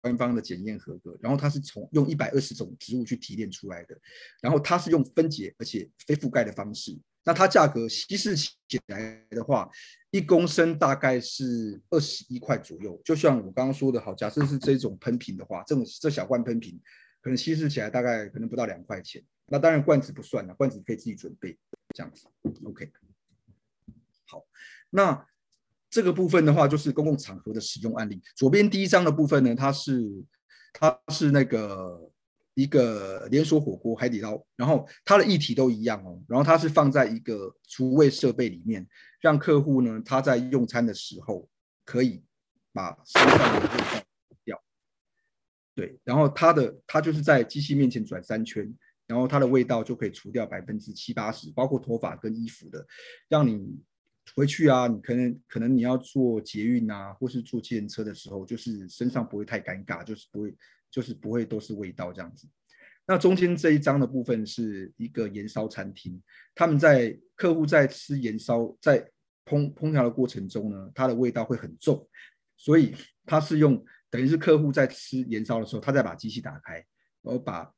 [0.07, 3.99] 官方的检验合格，然后它是从用一百二十种植物去提炼出来的，
[4.41, 8.55] 然后它是用分解而且非覆盖的方式，那它价格稀释起
[8.87, 9.69] 来的话，
[10.11, 13.01] 一公升大概是二十一块左右。
[13.03, 16.79] 就像我刚刚说的，好，假设是这种喷瓶的话，这种这小罐喷瓶，
[17.21, 19.21] 可能稀释起来大概可能不到两块钱。
[19.47, 21.57] 那当然罐子不算了，罐子可以自己准备
[21.93, 22.27] 这样子。
[22.63, 22.89] OK，
[24.25, 24.45] 好，
[24.89, 25.27] 那
[25.89, 28.21] 这个部分的话就是公共场合的使用案例。
[28.35, 30.03] 左边第一张的部分呢，它是
[30.73, 32.11] 它是那个
[32.53, 38.87] 一个连锁火锅海底捞，然后它的液体都一样哦，然后它是放在一个厨卫设备里面，
[39.21, 41.47] 让客户呢他在用餐的时候
[41.85, 42.23] 可以
[42.73, 44.05] 把身上的味道
[44.43, 44.63] 掉。
[45.73, 48.73] 对，然后它的它就是在机器面前转三圈。
[49.07, 52.85] 然后它的味道就可以除掉百分之七八十，包括头发跟衣服的，
[53.29, 53.79] 让你
[54.35, 60.55] 回去啊，你可能可能你要坐捷运啊，或是坐计程车的时候，就是身上不会太尴尬，就是不会
[60.91, 62.47] 就是不会都是味道这样子。
[63.05, 66.21] 那中间这一张的部分是一个盐烧餐厅，
[66.53, 68.99] 他们在客户在吃盐烧在
[69.45, 72.05] 烹烹调的过程中呢，它的味道会很重，
[72.57, 72.93] 所以
[73.25, 76.73] 它是用等于是客户在吃盐烧的时候，他再把机器打开，
[77.21, 77.73] 然后把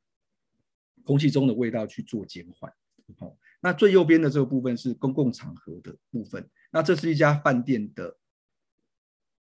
[1.04, 2.72] 空气中的味道去做减缓。
[3.18, 6.48] 好，那最右边的这个部分是公共场合的部分。
[6.72, 8.16] 那这是一家饭店的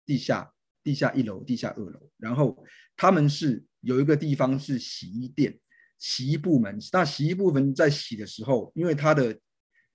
[0.06, 2.64] 地下地下一楼、地下二楼，然后
[2.96, 5.60] 他们是有一个地方是洗衣店、
[5.98, 6.80] 洗衣部门。
[6.92, 9.38] 那洗衣部门在洗的时候，因为它的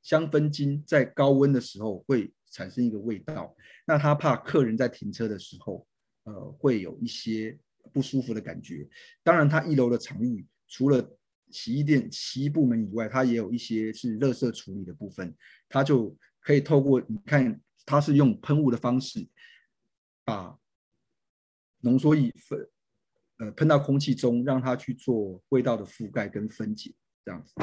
[0.02, 5.86] 香氛精在高温的时候会产生一个味道，那他怕客人在停车的时候，
[6.24, 7.58] 呃，会有一些
[7.92, 8.86] 不舒服的感觉。
[9.22, 11.02] 当然，他一楼的场域除了
[11.54, 15.32] 洗衣店、洗衣部门以外，它也有一些是垃圾处理的部分，
[15.68, 19.28] 它就可以透过你看，它是用喷雾的方式，
[20.24, 20.58] 把
[21.82, 22.68] 浓缩液分
[23.38, 26.92] 呃喷到空气中，让它去做味道的覆盖跟分解，
[27.24, 27.54] 这样子。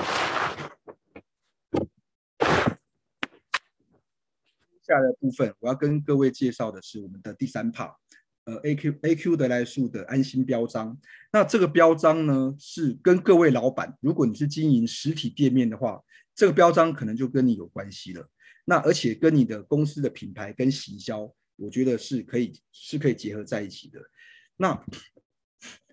[4.71, 7.95] 接下来的部分，我要跟各位介绍的是我们的第三 part。
[8.45, 10.99] 呃，A Q A Q 的来速的安心标章，
[11.31, 16.01] 那这个标章呢，是跟各位老板，如果你是经营实体店面的话，
[16.33, 18.27] 这个标章可能就跟你有关系了。
[18.65, 24.01] 那而且跟你的公司的品牌跟行销，我觉得是可以是可以结合在一起的。
[24.57, 24.83] 那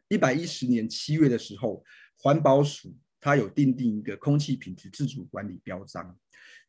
[0.09, 1.85] 一百一十年七月的时候，
[2.17, 6.19] 环保署它有订定一个空气品质自主管理标章，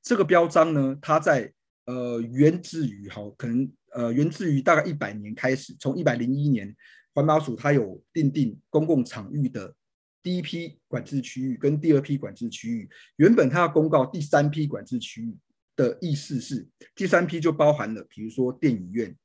[0.03, 1.53] 这个标章呢，它在
[1.85, 3.71] 呃源自于好可能。
[3.93, 6.75] 呃，源自于大概一百年开始，从一百零一年，
[7.13, 9.75] 环保署它有订定公共场域的
[10.21, 12.89] 第一批管制区域跟第二批管制区域。
[13.17, 15.37] 原本它要公告第三批管制区域
[15.75, 19.15] 的意思是，第三批就包含了，比如说电影院、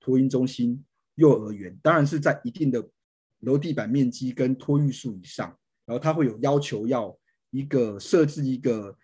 [0.00, 2.88] 托婴中心、幼儿园，当然是在一定的
[3.40, 7.16] 楼地板面积跟托育数以上，然后它会有要求要
[7.50, 8.96] 一个设置一个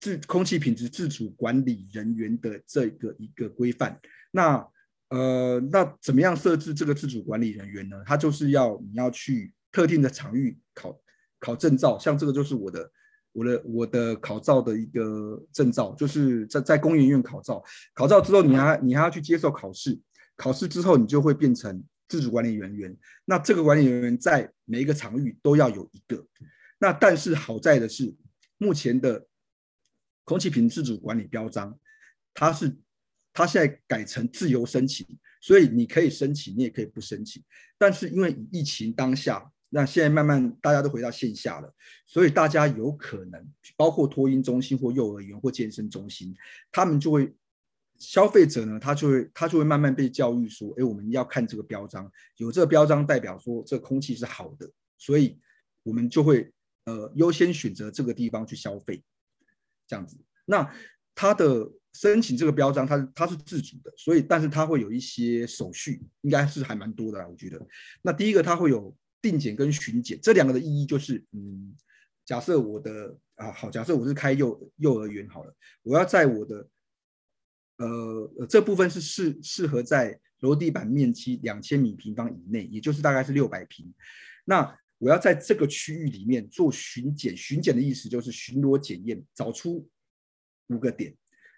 [0.00, 3.98] 自空气品质自主管理人员的这个一个规范。
[4.36, 4.68] 那
[5.10, 8.02] 呃，那怎么样设置这个自主管理人员呢？
[8.04, 11.00] 他就是要你要去特定的场域考
[11.38, 12.90] 考证照，像这个就是我的
[13.32, 17.62] 我的我的考照的一个证照，就是在在工研院考照。
[17.94, 19.96] 考照之后，你还你还要去接受考试，
[20.34, 22.96] 考试之后你就会变成自主管理人员。
[23.24, 26.26] 那这个管理人员在每一个场域都要有一个。
[26.80, 28.12] 那但是好在的是，
[28.58, 29.28] 目前的
[30.24, 31.78] 空气品质自主管理标章，
[32.34, 32.76] 它是。
[33.34, 35.04] 他现在改成自由申请，
[35.40, 37.42] 所以你可以申请，你也可以不申请。
[37.76, 41.74] 但是因为疫情当下，那现在慢慢大家都回到线下了，
[42.06, 46.32] 所以大家有可能包括托婴中心或幼儿园或健身中心，
[46.70, 47.34] 他们就会
[47.98, 55.36] 消费者呢，他就会他就会慢慢被教育说，哎，我们要看这个标章，有这个标章代表说这空气是好的，所以
[55.82, 56.52] 我们就会
[56.84, 59.02] 呃优先选择这个地方去消费，
[59.88, 60.16] 这样子。
[60.44, 60.72] 那
[61.16, 61.68] 他的。
[61.94, 67.64] 申请这个标章，它它是自主的，所以但是它会有一些手续，应该是还蛮多的，我觉得。
[68.02, 71.72] 那第一个，它会有定检跟巡检，这两个的意义就是，嗯，
[72.26, 76.68] 假设我的啊好，假设我是开幼幼儿园好了，我要在我的
[77.78, 83.94] 呃这部分是适适合在楼地板面积两千米平方以内，也就是大概是六百平。
[84.44, 89.88] 那我要在这个区域里面做巡检，巡检的意思就是巡逻检验，找出
[90.66, 91.14] 五个点。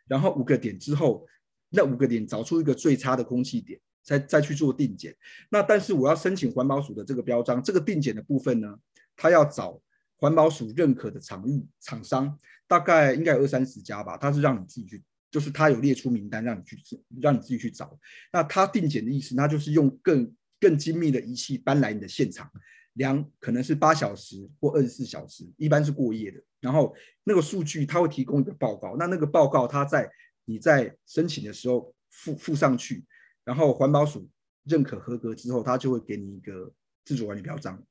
[0.06, 1.26] 然后五个点之后，
[1.70, 5.14] 那五个点找出一个最差的空气点，再再去做定检。
[5.50, 8.78] 那但是我要申请环保署的这个标章，这个定检的部分呢，
[9.16, 9.80] 他要找
[10.16, 14.16] 环保署认可的场域厂商，大概应该有二三十家吧。
[14.16, 16.78] 他是让你自己去，就是他有列出名单让你去，
[17.20, 17.98] 让你自己去找。
[18.32, 22.50] 那他定检的意思，那就是用更更精密的仪器搬来你的现场。
[22.96, 26.38] 量可能是八小时或二十四小时，一般是过夜的。
[26.60, 26.94] 然后
[27.24, 30.10] 那个数据他会提供一个报告，那那个报告他在
[30.44, 33.04] 你在申请的时候附附上去，
[33.44, 34.28] 然后环保署
[34.64, 36.70] 认可合格之后，他就会给你一个
[37.04, 37.82] 自主管理标章。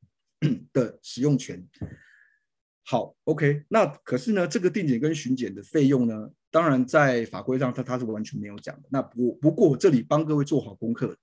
[0.73, 1.65] 的使用权。
[2.83, 8.87] 好，OK，那可是呢，这个定检跟巡检的费用呢，当然在法规上它它是完全没有讲的。
[8.91, 11.17] 那不不过我这里帮各位做好功课，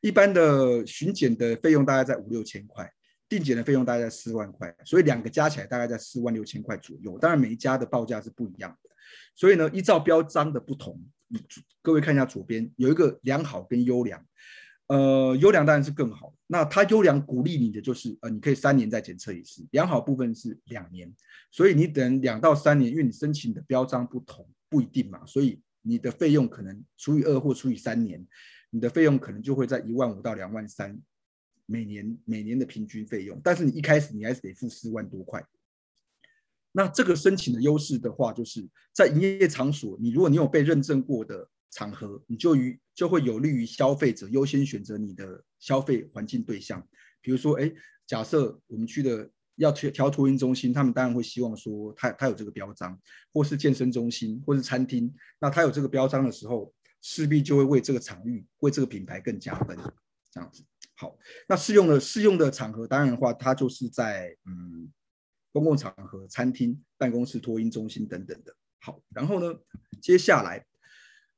[0.00, 2.90] 一般的巡检的费用大概在五六千块，
[3.32, 7.18] 定检的费用大概在四万块，所以两个加起来大概在四万六千块左右。
[7.18, 8.90] 当然每一家的报价是不一样的，
[9.34, 11.02] 所以呢，依照标章的不同，
[11.80, 14.22] 各位看一下左边有一个良好跟优良。
[14.88, 16.34] 呃，优良当然是更好。
[16.48, 19.66] 那它优良鼓励你的就是，呃，你可以三年再检测一次。
[19.70, 21.10] 良好部分是两年，
[21.50, 28.22] 所以你等两到三年，因为你申请的标章不同，不一定嘛，所以你的费用可能除以二或除以三年，
[28.68, 31.00] 你的费用可能就会在一万五到两万三
[31.72, 33.40] 每年每年的平均费用。
[33.42, 35.42] 但是你一开始你还是得付四万多块。
[36.72, 41.48] 那这个申请的优势的话，就是在营业场所，你如果你有被认证过的。
[41.74, 46.86] 场合，你就于就会有利于消费者优先选择你的消费环境对象。
[47.22, 47.72] 比如说，哎，
[48.06, 53.00] 假设我们去的要调调托婴中心，他们当然会希望说他他有这个标章，
[53.32, 55.10] 或是健身中心，或是餐厅，
[55.40, 56.70] 那他有这个标章的时候，
[57.00, 59.74] 势必就会为这个场域、为这个品牌更加分。
[60.30, 60.62] 这样子，
[60.94, 61.16] 好，
[61.48, 64.92] 那适用的适用的场合，当然的话，它就是在嗯
[65.52, 68.54] 公共场合、餐厅、办公室、托婴中心等等的。
[68.80, 69.58] 好，然后呢，
[70.00, 70.64] 接下来。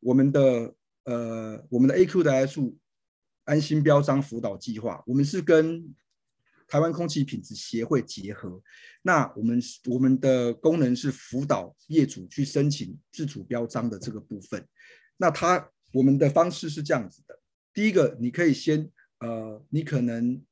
[0.07, 0.75] 我们的
[1.05, 2.61] 呃，我们的 A Q 的 S
[3.45, 5.95] 安心标章辅导计划，我们是跟
[6.69, 8.63] 台湾空气品质协会结合。
[9.01, 14.69] 那我们我们的功能是辅导业主去申请自主标章的这个部分。
[15.17, 17.41] 那它我们的方式是这样子的：
[17.73, 18.91] 第一个，你可以先
[19.21, 20.43] 呃，你可能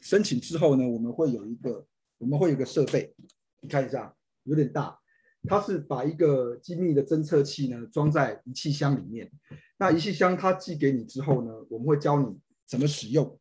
[0.00, 1.86] 申请之后呢，我们会有一个
[2.18, 3.14] 我们会有个设备，
[3.60, 4.98] 你看一下，有点大。
[5.48, 9.28] 它是把一个精密的侦测器呢装在仪器箱里面，
[9.76, 13.36] 那仪器箱它寄给你之后呢，我们会教你怎么使用。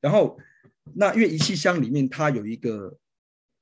[0.00, 0.36] 然后，
[0.94, 2.98] 那因为仪器箱里面它有一个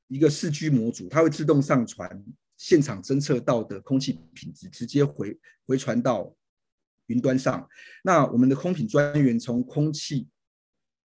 [0.08, 2.24] 一个四 G 模组，它会自动上传
[2.56, 6.34] 现场侦测到的空气品质，直接回回传到
[7.08, 7.68] 云端上。
[8.02, 10.26] 那我们的空品专员从空气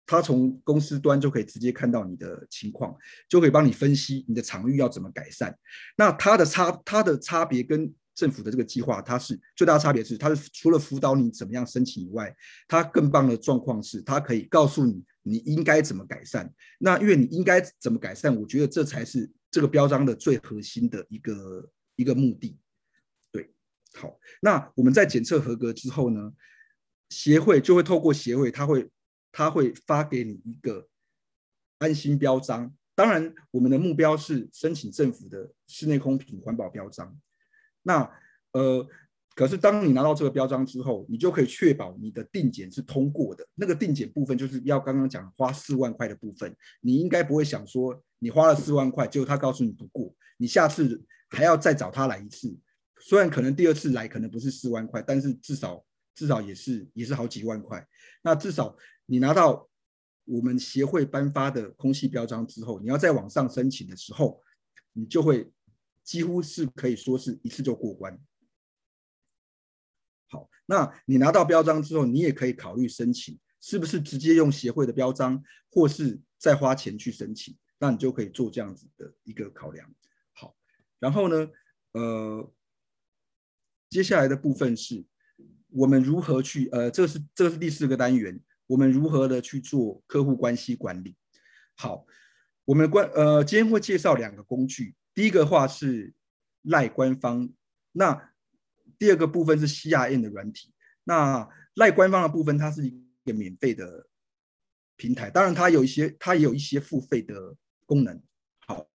[0.07, 2.95] 他从公司端就可以直接看到你的情况，
[3.27, 5.57] 就可以帮你分析你的场域要怎么改善。
[5.97, 12.33] 那它的差，它的差别跟政府的这个计划，它是最大的差别是，它是除了辅导你怎么样申请以外，
[12.67, 16.53] 它更棒的状况是，它可以告诉你你应该怎么改善。
[16.77, 22.55] 那因为你应该怎么改善，我觉得这才是这个标章的最核心的一个一个目的。
[23.31, 23.49] 对，
[23.95, 26.31] 好，那我们在检测合格之后呢，
[27.09, 28.87] 协会就会透过协会，它会。
[29.37, 30.87] 他会发给你一个
[31.79, 37.13] 安心标章，当然，我们的目标是申请政府的室内空品环保标章。
[37.83, 38.09] 那
[38.53, 38.87] 呃，
[39.35, 43.45] 可是当你拿到这个标章之后，你就可以确保你的定检是通过的。
[43.55, 52.57] 那个定检部分就是要刚刚讲花四万块的部分，你应该不会想说你花了四万块，结果他告诉你不过，你下次还要再找他来一次。
[53.01, 57.85] 虽然可能第二次来可能不是四万块，但是至少至少也是也是好几万块。
[58.21, 58.73] 那至少。
[59.05, 59.69] 你拿到
[60.25, 64.41] 我们协会颁发的空气标章之后，你要再往上申请的时候，
[64.93, 65.51] 你就会
[66.03, 68.19] 几乎是可以说是一次就过关。
[70.27, 77.55] 好，那你拿到标章之后，你也可以考虑申请，是不是直接用协会的标章，或是再花钱去申请？
[77.77, 79.93] 那你就可以做这样子的一个考量。
[80.33, 80.55] 好，
[80.97, 81.47] 然后呢，
[81.91, 82.51] 呃，
[83.89, 85.05] 接下来的部分是
[85.69, 88.41] 我们如何去，呃，这是这是第四个单元。
[88.67, 91.15] 我们如何的去做客户关系管理？
[91.75, 92.05] 好，
[92.65, 94.95] 我们关呃，今天会介绍两个工具。
[95.13, 96.13] 第一个话是
[96.63, 97.49] 赖官方，
[97.91, 98.33] 那
[98.97, 100.73] 第二个部分是 CRM 的软体。
[101.03, 104.07] 那赖官方的部分，它是一个免费的
[104.95, 107.55] 平台，当然它有一些，它也有一些付费的
[107.85, 108.21] 功能。
[108.65, 108.89] 好，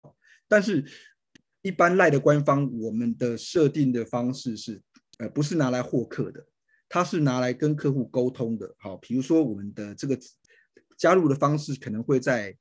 [0.48, 0.84] 但是
[1.60, 4.80] 一般赖的官方，我们的设定的方式是，
[5.18, 6.46] 呃，不是拿来获客的。
[6.88, 10.18] 它是拿来跟客户沟通的，好，比如说我们的这个
[10.96, 12.56] 加入的方式可能会在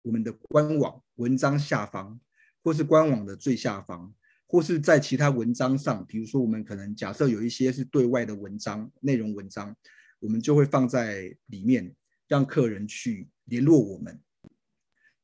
[0.00, 2.18] 我们的官网文章下方，
[2.62, 4.14] 或是官网的最下方，
[4.46, 9.76] 或是在其他文章上，比如说我们可能假设有一些是对外的文章，内容文章，
[10.18, 11.94] 我们就会放在里面，
[12.26, 14.18] 让客人去联络我们。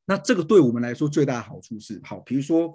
[0.05, 2.71] 那这个对我们来说最大的好处是，好，比如说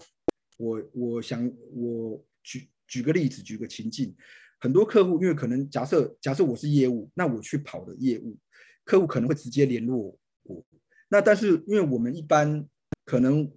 [0.58, 4.16] 我我想我举举个例子，举个情境。
[4.60, 8.36] 很多客户，因为可能假设假设我是业务，那我去跑的业务，
[8.84, 10.64] 客户可能会直接联络我。
[11.08, 12.64] 那但是因为我们一般
[13.04, 13.50] 可能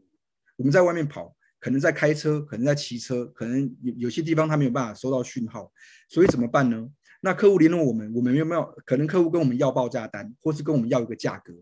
[0.55, 5.71] 我们在外面跑，可能在开车，可能在骑车，可能有有些地方他没有办法收到讯号，
[6.09, 6.89] 所以怎么办呢？
[7.21, 11.53] 那客户联络我们，我们有没有可能客户跟我们要报价单，或是跟我们要一个价格？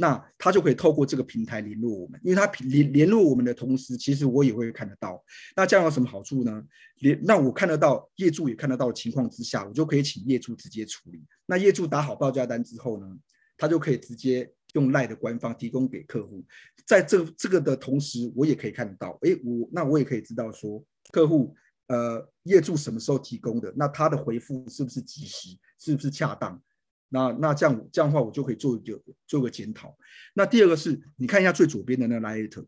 [0.00, 5.20] 那他就可以透过这个平台联络我们，因为他联联络我们的同时，其实我也会看得到。
[5.56, 6.64] 那这样有什么好处呢？
[7.00, 11.20] 联那我看得到，业主也看得到的情况之下，我就可以请业主直接处理。
[11.46, 13.18] 那业主打好报价单之后呢，
[13.56, 16.44] 他就可以直接用赖的官方提供给客户。
[16.86, 20.80] 在这这个的同时，我也可以看得到，诶，我那我也可以知道说，
[21.10, 21.52] 客户
[21.88, 26.62] 呃业主什么时候提供的，那他的回复是不是及时，是不是恰当？
[27.10, 29.96] 那那这样这样的话，我就可以做一个做个检讨。
[30.34, 32.66] 那第二个是，你看一下最左边的那个 Light，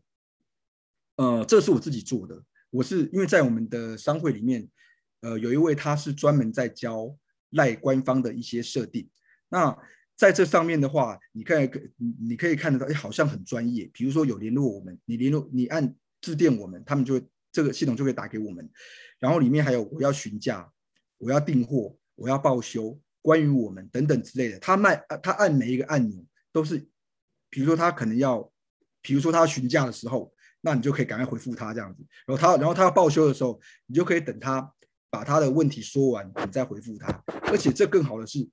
[1.17, 2.43] 呃，这是我自己做的。
[2.69, 4.67] 我是因为在我们的商会里面，
[5.21, 7.15] 呃，有一位他是专门在教
[7.51, 9.09] 赖官方的一些设定。
[9.49, 9.77] 那
[10.15, 13.89] 在这上面的话，你看，你可以看得到，哎，好像很专业。
[13.93, 18.67] 比如说有联络我们，你联络你按致电我们，他们就会这个系统就会打给我们。
[19.19, 20.71] 然后里面还有我要询价，
[21.17, 22.99] 我要订货，我要报修。
[23.21, 26.79] 关于我们等等之类的，他卖他按每一个按钮都是，
[27.49, 28.51] 比如说他可能要，
[29.01, 32.03] 比如说他询价的时候，那你就可以赶快回复他这样子。
[32.25, 34.73] 然后他然后他要报修的时候，你就可以等他
[35.09, 37.23] 把他的问题说完，你再回复他。
[37.51, 38.47] 而且这更好的是，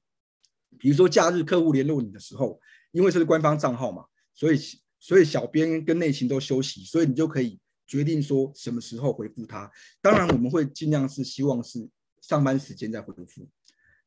[0.79, 2.61] 比如说假日客户联络你的时候，
[2.93, 4.05] 因为这是官方账号嘛，
[4.35, 4.59] 所以
[4.99, 9.71] 所以小编跟内勤都休息，所以你就可以决定说什么时候回复他。
[10.03, 11.89] 当然我们会尽量是希望是
[12.21, 13.49] 上班时间再回复。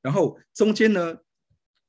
[0.02, 1.18] 然后中间呢，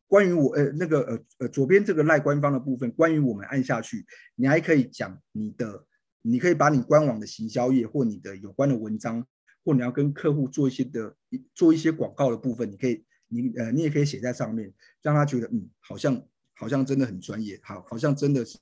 [0.07, 4.05] 关于我呃那个呃呃左边这个赖官方的部分，关于我们按下去，
[4.35, 5.87] 你还可以讲你的，
[6.21, 9.27] 你可以把你官网的行销页或你的有关的文章，
[9.65, 11.17] 或你要跟客户做一些的
[11.55, 16.23] 做一些广告的部分，你可以你呃你也可以写在上面，让他觉得嗯好像
[16.55, 18.59] 好像真的很专业，好好像真的是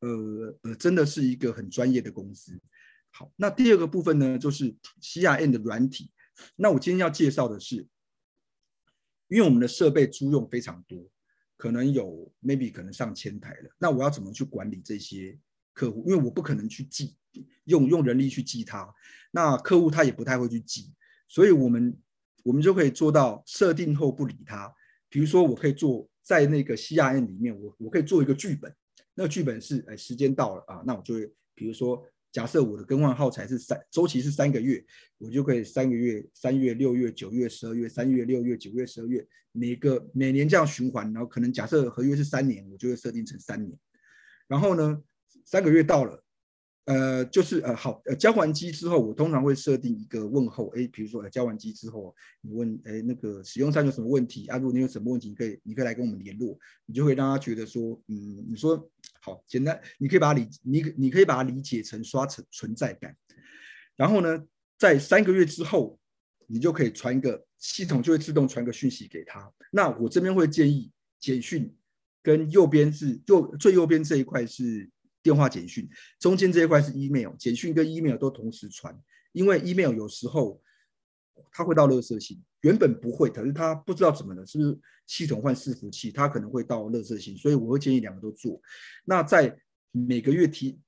[0.00, 2.60] 呃呃真的是一个很专业的公司。
[3.10, 6.10] 好，那第二个部分呢，就是 CRM 的软体。
[6.56, 7.86] 那我今天要介绍的是。
[9.28, 10.98] 因为我们的设备租用非常多，
[11.56, 13.70] 可能有 maybe 可能上千台了。
[13.78, 15.38] 那我要怎么去管理这些
[15.72, 16.04] 客户？
[16.08, 17.16] 因为我不可能去记，
[17.64, 18.92] 用用人力去记他。
[19.30, 20.92] 那客户他也不太会去记，
[21.28, 21.96] 所以我们
[22.42, 24.74] 我们就可以做到设定后不理他。
[25.08, 28.74] 比如说，我可以做在那个 CRM 里面，我我可以做一个剧本。
[29.14, 32.04] 那个剧本是，哎，时间到了啊，那我就会比如说。
[32.30, 34.84] 假设我的更换耗材是三周期是三个月，
[35.18, 43.76] 我就可以三个月、三月、六月、九月、十二月、三月、六月、九月、十二月，每个每年这样循环，然后可能假设合约是三年，我就会设定成三年。
[44.46, 45.02] 然后呢，
[45.44, 46.24] 三个月到了。
[46.84, 54.56] 呃，就是呃，好，呃，交完机之后，我通常会设定一个问候，哎，比如说，呃，交完机之后，你问，哎，那个使用上有什么问题啊？
[54.56, 58.90] 如果你有什么问题，你可以，你可以来跟我们联络，你就会让他觉得说，嗯，你说
[59.20, 63.16] 好简单，你可以把它理，你你可以把它理解成刷存存在感。
[63.96, 64.44] 然后呢，
[64.76, 65.98] 在三个月之后，
[66.46, 69.52] 你就可以传一个系统就会自动传个讯息给他。
[69.72, 71.76] 那我这边会建议简讯
[72.22, 74.90] 跟右边是右最右边这一块是。
[75.20, 75.86] 电话简讯
[76.20, 78.96] 中间这一块是 email，简讯跟 email 都同时传，
[79.32, 80.62] 因为 email 有时候
[81.50, 88.60] 它会到垃圾信，原本不会，可是他不知道怎么了，是不是系统换伺服器，他可能会到垃圾信，所以我会建议两个都做。
[89.04, 89.56] 那在
[89.90, 90.78] 每个月提，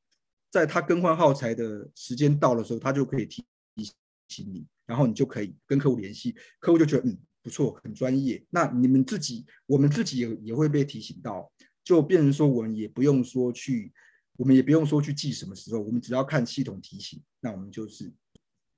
[0.51, 3.45] 在他更换耗材的时间到的时候，他就可以提
[3.77, 3.93] 提
[4.29, 8.45] 醒你，然后你就可以跟客户联系，客户就觉得嗯不错，很专业。
[8.51, 11.51] 那你们自己，我们自己也也会被提醒到，
[11.85, 13.93] 就变成说我们也不用说去。
[14.37, 18.11] 我们也不用说去记什么时候，我们只要看系统提醒，那我们就是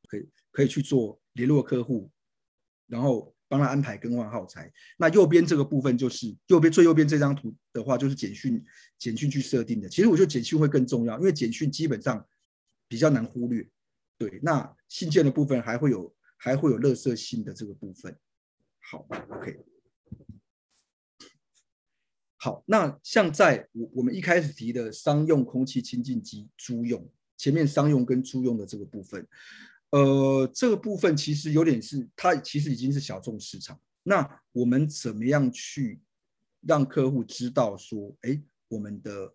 [0.09, 2.11] 可以可以去做联络客户，
[2.93, 4.71] 然后帮他安排更换耗材。
[4.99, 8.63] 那右边这个部分就是右边最右边这张图的话，就是简讯
[8.99, 9.89] 简讯去设定的。
[9.89, 12.23] 其实我觉得简讯会更重要，因为简讯基本上
[12.87, 13.67] 比较难忽略。
[14.19, 18.15] 对，那信件的部分还会有还会有垃圾信的这个部分。
[18.79, 19.59] 好，OK。
[22.37, 29.25] 好，那像在我我们一开始提的商用空气清净机租用，前面商用跟租用的这个部分，
[29.93, 33.81] 呃，这个部分其实有点是它其实已经是小众市场。
[34.03, 36.01] 那我们怎么样去
[36.61, 39.35] 让客户知道说，哎，我们的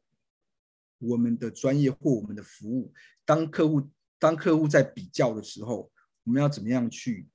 [1.00, 2.94] 我们的专业或我们的服务，
[3.26, 3.90] 当客户
[4.20, 5.92] 当客户在比较的时候，
[6.24, 7.28] 我们要怎么样去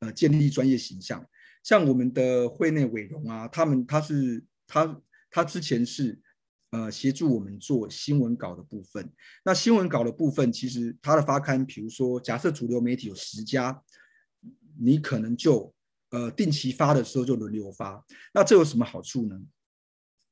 [0.00, 1.24] 呃建立专业形象？
[1.62, 4.44] 像我们的会内伟荣啊，他们他是。
[4.64, 6.18] 他他之前是
[6.72, 9.10] 呃协助我们做新闻稿的部分，
[9.44, 13.82] 那新闻稿的部分其实它的发刊，比如说假设主流媒体有十家，
[14.78, 15.72] 你可能就
[16.10, 18.04] 呃定期发的时候就轮流发，
[18.34, 19.40] 那这有什么好处呢？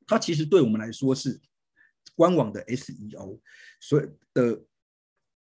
[0.07, 1.41] 它其实对我们来说是
[2.15, 3.39] 官网的 SEO，
[3.79, 4.63] 所以的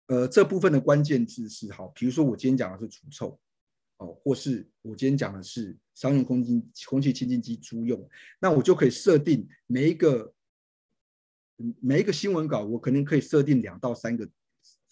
[0.07, 3.39] 呃这部分的关键字是好，比如说我今天讲的是除臭，
[3.97, 8.09] 哦，或是我今天讲的是商用空气空气清净机租用，
[8.39, 10.33] 那我就可以设定每一个
[11.79, 14.27] 每一个新闻稿，我可能可以设定两到三个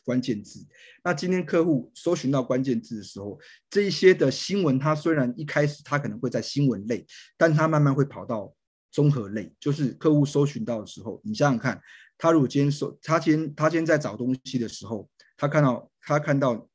[0.04, 0.66] 关键字。
[1.04, 3.40] 那今天客户搜寻到关键字的时候，
[3.70, 7.06] 这一些的新闻，它虽然一开始它可能会在新闻类，
[7.38, 8.54] 但它慢慢会跑到
[8.92, 11.80] 综合类，就是客户搜寻到的时候，你想想看，
[12.18, 15.08] 他如果今天搜，他今天他今天在找东西的时候，
[15.38, 16.68] 他看到他看到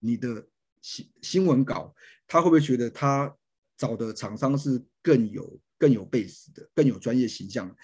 [0.00, 0.46] 你的
[0.82, 1.94] 新新闻稿，
[2.26, 3.32] 他会不会觉得他
[3.76, 7.74] 找的厂商是更有更有 base 的，更有专业形象？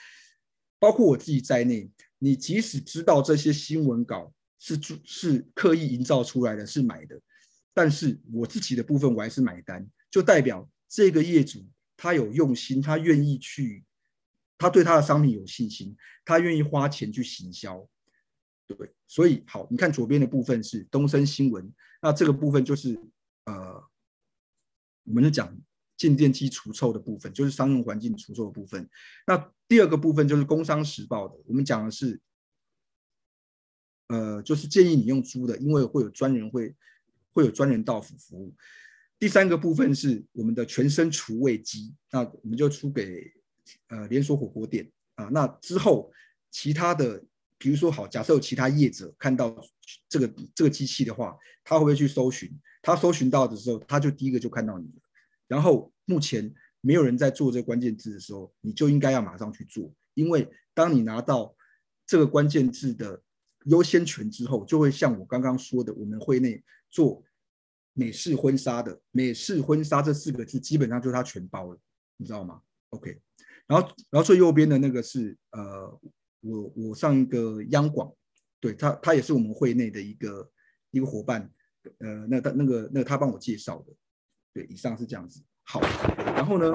[0.83, 7.20] 包括我自己在内，你即使知道这些新闻稿是是刻意营造出来的，是买的，
[7.72, 11.64] 但是我自己的部分我还是买单，就代表这个业主。
[11.97, 13.85] 他有用心，他愿意去，
[14.59, 17.89] 他对他的商品有信心，他愿意花钱去行销，
[18.66, 22.99] 对，所以好，你看左边的部分是东森新闻，那这个部分就是
[23.45, 23.85] 呃，
[25.05, 25.57] 我们是讲
[26.03, 28.89] 静电机除臭的部分，就是商用环境除臭的部分。
[29.25, 32.21] 那第二个部分就是工商时报的，我们讲的是，
[34.09, 36.75] 呃，就是建议你用租的，因为会有专人会
[37.33, 38.53] 会有专人到府服务。
[39.17, 43.33] 第三个部分是我们的全身除味机，那我们就出给
[43.87, 45.27] 呃连锁火锅店啊。
[45.27, 46.13] 那之后
[46.51, 47.23] 其他的，
[47.59, 49.57] 比如说好，假设有其他业者看到
[50.09, 52.51] 这个这个机器的话，他会不会去搜寻？
[52.83, 55.03] 他搜寻到的时候，他就第一个就看到你了。
[55.47, 61.55] 然后目前没有人在做这个关键字的时候，你就应该要马上去做，因为当你拿到
[62.07, 63.23] 这个关键字的
[63.65, 67.23] 优先权之后，就会像我刚刚说的，我们会内做。
[67.95, 71.79] 美式婚纱的美式婚纱这四个字基本上就是它全包了，
[72.17, 73.21] 你知道吗？OK，
[73.67, 76.01] 然后然后最右边的那个是呃，
[76.41, 78.11] 我我上一个央广，
[78.61, 80.51] 对他他也是我们会内的一个
[80.91, 81.53] 一个伙伴，
[81.99, 83.93] 呃，那他那个那个他帮我介绍的，
[84.55, 85.43] 对，以上是这样子。
[85.65, 86.73] 好，然后呢，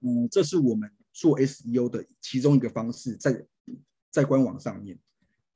[0.00, 3.44] 嗯，这是我们做 SEO 的其中一个方式，在
[4.10, 4.98] 在官网上面，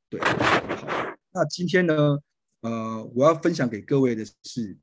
[0.08, 2.18] 对，好，那今天呢？
[2.62, 4.76] 呃，我要分享给各位的是，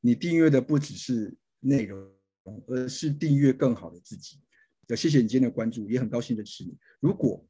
[0.00, 2.10] 你订阅的不只是内容，
[2.66, 4.40] 而是订阅更好的自己。
[4.88, 6.76] 呃，谢谢你今天的关注，也很高兴认识你。
[6.98, 7.46] 如果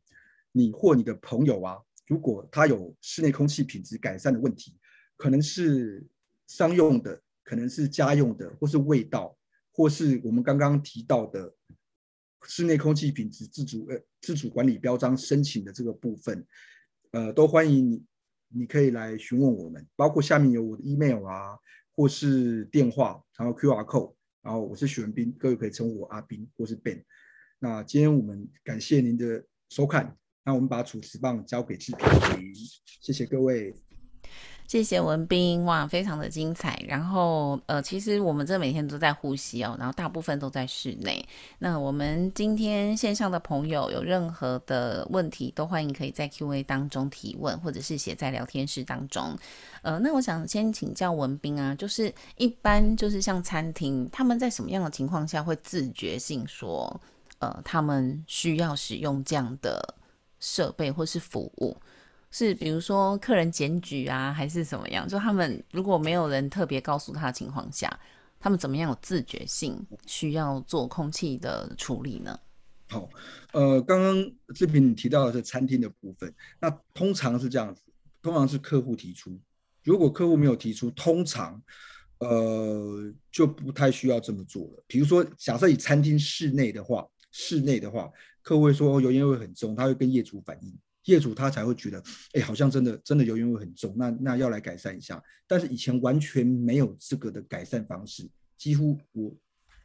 [0.52, 4.76] 你或你的朋友啊，如果他有室内空气品质改善的问题，
[5.16, 6.04] 可能是
[6.48, 9.34] 商用的，可能是家用的，或是味道，
[9.72, 11.54] 或是我们刚刚提到的
[12.42, 16.46] 室内空气品质自主呃自主管理标章申请的这个部分，
[17.12, 18.04] 呃，都欢迎你。
[18.50, 21.58] 你可以来询问我们，包括下面有我的 email 啊，
[21.96, 27.02] 或是电话，然后 QR code，然后我是许文斌，各位可以称呼我阿斌或是 Ben。
[27.58, 32.54] 那今天我们感谢您的收看，那我们把主持棒交给制品人，
[33.00, 33.74] 谢谢各位。
[34.68, 36.78] 谢谢文斌，哇，非常的精彩。
[36.86, 41.26] 然后，呃，其实我们这每天都在呼吸哦，然后大部分都在室内。
[41.58, 49.34] 那我们今天线上的朋友有任何的问题，都欢迎可以在 Q&A 当中提问，或者是写在聊天室当中。
[49.80, 57.00] 呃，那我想先请教文斌啊，就是一般就是像餐厅，他们在什么样的情况下会自觉性说，
[57.38, 59.94] 呃，他们需要使用这样的
[60.40, 61.74] 设备或是服务？
[62.30, 65.08] 是，比如说客人检举啊，还是怎么样？
[65.08, 67.98] 就他们如果没有人特别告诉他的情况下，
[68.38, 72.38] 他们怎么样有自觉性需要做空气的处理呢？
[72.90, 73.08] 好，
[73.52, 77.82] 呃，刚刚这边你提到的是餐厅的部分，那通常是这样子，
[78.22, 79.38] 通常是客户提出，
[79.82, 81.60] 如果客户没有提出，通常
[82.18, 84.84] 呃就不太需要这么做了。
[84.86, 88.10] 比如说，假设以餐厅室内的话，室内的话，
[88.42, 90.78] 客户会说油烟味很重，他会跟业主反映。
[91.08, 92.02] 业主他才会觉得，
[92.34, 95.22] 哎，好像真的真的油烟味很重，那那要来改善一下。
[95.46, 99.34] 但是以前完全没有这个的改善方式，几乎我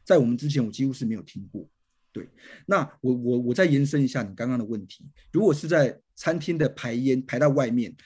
[0.04, 1.66] 在我们之前我几乎是没有听过。
[2.12, 2.28] 对，
[2.66, 7.96] 那我我我再延伸一下你刚刚的问题，如果是在餐厅的排烟排到外面，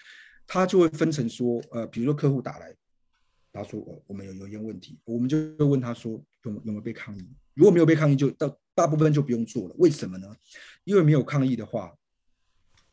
[0.46, 2.74] 他就会分成说，呃，比如说客户打来，
[3.52, 6.12] 他说，哦，我们有油烟问题，我们就会问他说
[6.44, 7.28] 有有没有被抗议？
[7.54, 9.74] 如果没有被抗议，就到大部分就不用做了。
[9.78, 10.34] 为什么呢？
[10.84, 11.92] 因为没有抗议的话。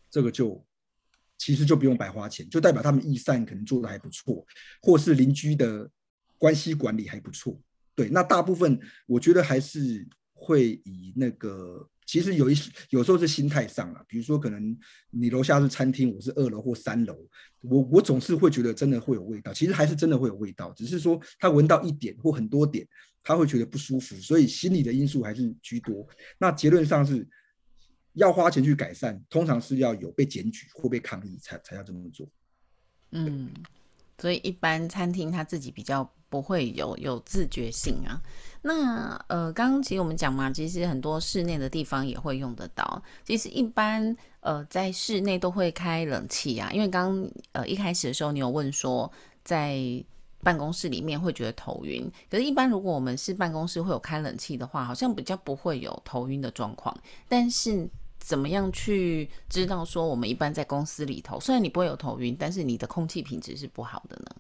[0.10, 0.66] 这个就
[1.38, 4.46] 其实就不用白花钱，就代表他们易散可能做的还不错，
[4.82, 5.90] 或是邻居的
[6.38, 7.60] 关系管理还不错。
[7.94, 14.78] 对，那大部分我觉得还是会以那个，其实有一些有时候是心态上啊，比如说可能
[15.10, 17.18] 你楼下是餐厅，我是二楼或三楼，
[17.60, 22.88] 我我总是会觉得真的会有味道，其实还是真的会有味道，只是说他闻到一点或很多点，
[23.24, 26.08] 他会觉得不舒服，所以心理的因素还是居多。
[26.38, 27.28] 那结论上是。
[28.16, 32.28] 要花钱去改善，通常是要有被检举或被抗议才才要这么做。
[33.12, 33.50] 嗯，
[34.18, 38.22] 所以一般餐厅他自己比较不会有有自觉性啊。
[38.62, 43.02] 那呃，刚刚其实我们讲嘛，其实很多室内的地方也会用得到。
[43.24, 49.10] 其实一般呃在室内都会开冷气啊，因为刚刚呃一开始的时候你有问说
[49.44, 49.80] 在
[50.42, 56.96] 办公室里面会觉得头晕，可是，一般如果我们是办公室会有开冷气的话，好像比较不会有头晕的状况。
[57.28, 57.90] 但是
[58.26, 64.36] 怎么样去知道说我们一般在公司里头，虽然你不会有头晕，但是你的空气品质是不好的呢？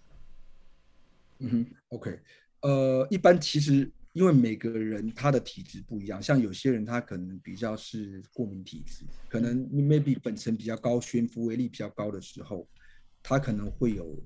[1.38, 2.20] 嗯哼，OK，
[2.62, 12.68] 呃，一般其实因为每个人他的体质不一样，像有些人他可能比较是过敏体质，可能你 maybe 本身比较高，悬浮微粒比较高的时候，
[13.22, 14.18] 他可能会有，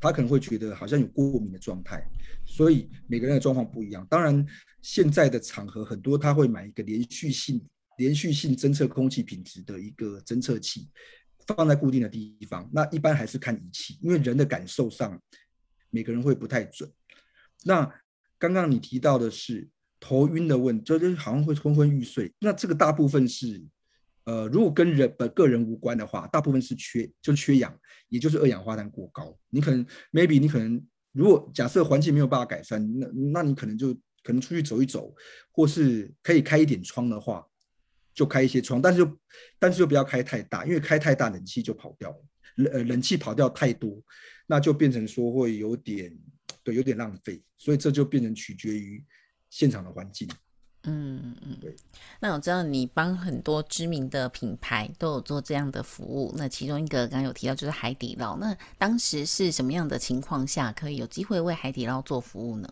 [0.00, 2.04] 他可能会觉得好像有过敏的状态，
[2.44, 4.04] 所以每个人的状况不一样。
[4.10, 4.44] 当然，
[4.82, 7.64] 现在的场合很多他会买一个连续性。
[7.98, 10.88] 连续性侦测空气品质的一个侦测器，
[11.46, 12.68] 放在固定的地方。
[12.72, 15.20] 那一般还是看仪器，因为人的感受上，
[15.90, 16.90] 每个人会不太准。
[17.64, 17.92] 那
[18.38, 19.68] 刚刚你提到的是
[19.98, 22.32] 头晕的问题，就是好像会昏昏欲睡。
[22.38, 23.60] 那这个大部分是，
[24.24, 27.76] 呃，如果跟人的个人无关的话，大部分是缺，就缺氧，
[28.08, 29.36] 也就是二氧化碳过高。
[29.50, 30.80] 你可能 maybe 你可能，
[31.10, 33.92] 如果假设环境没有办法改善，那那你可能就
[34.22, 35.12] 可能出去走一走，
[35.50, 37.44] 或是可以开一点窗的话。
[38.18, 39.18] 就开一些窗，但是就
[39.60, 42.24] 但是就不要开太大，因为开太大冷气就跑掉了，
[42.56, 43.96] 冷呃冷气跑掉太多，
[44.48, 46.12] 那就变成说会有点
[46.64, 49.04] 对有点浪费，所以这就变成取决于
[49.50, 50.28] 现场的环境。
[50.82, 51.76] 嗯嗯，对。
[52.18, 62.68] 那我知道你帮很多知名的品牌都有做这样的服务，那其中一个刚刚有提到就是海底捞，那当时是什么样的情况下可以有机会为海底捞做服务呢？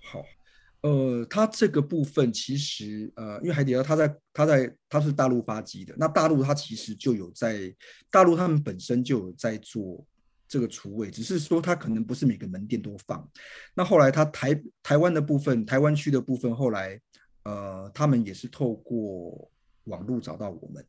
[0.00, 0.24] 好。
[0.82, 7.72] 呃，它这个部分其实呃，因为海底捞它在它在它是大陆发迹的，那大陆它其实就有在
[8.10, 10.04] 大陆他们本身就有在做
[10.48, 13.30] 这个厨卫，只是说它可能不是每个门店都放。
[13.74, 17.00] 那后来它台台湾的部分，台湾区的部分，后来
[17.44, 19.48] 呃，他们也是透过
[19.84, 20.84] 网络找到我们，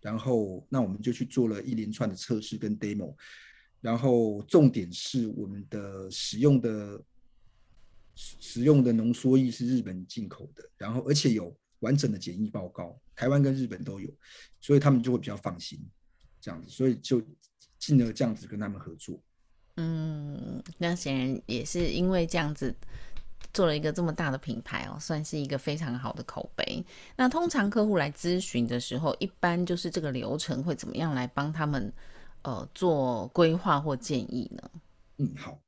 [0.00, 3.14] 然后那我们就去做了一连串的测试跟 demo，
[3.80, 7.00] 然后重点是我们的使用的。
[8.16, 14.10] 使用的浓缩液是日本进口的，然后而且有完整的检疫报告，台湾跟日本都有，
[14.60, 15.78] 所以他们就会比较放心，
[16.40, 17.22] 这样子，所以就
[17.78, 19.20] 进而这样子跟他们合作。
[19.76, 22.74] 嗯，那显然也是因为这样子
[23.52, 26.82] 做了一个这么大的品牌哦，算是一个非常好的口碑。
[27.14, 31.92] 那通常客户来咨询的时候，一般就是这个流程会怎么样来帮他们
[32.40, 34.70] 呃做规划或建议呢？
[35.18, 35.60] 嗯，好。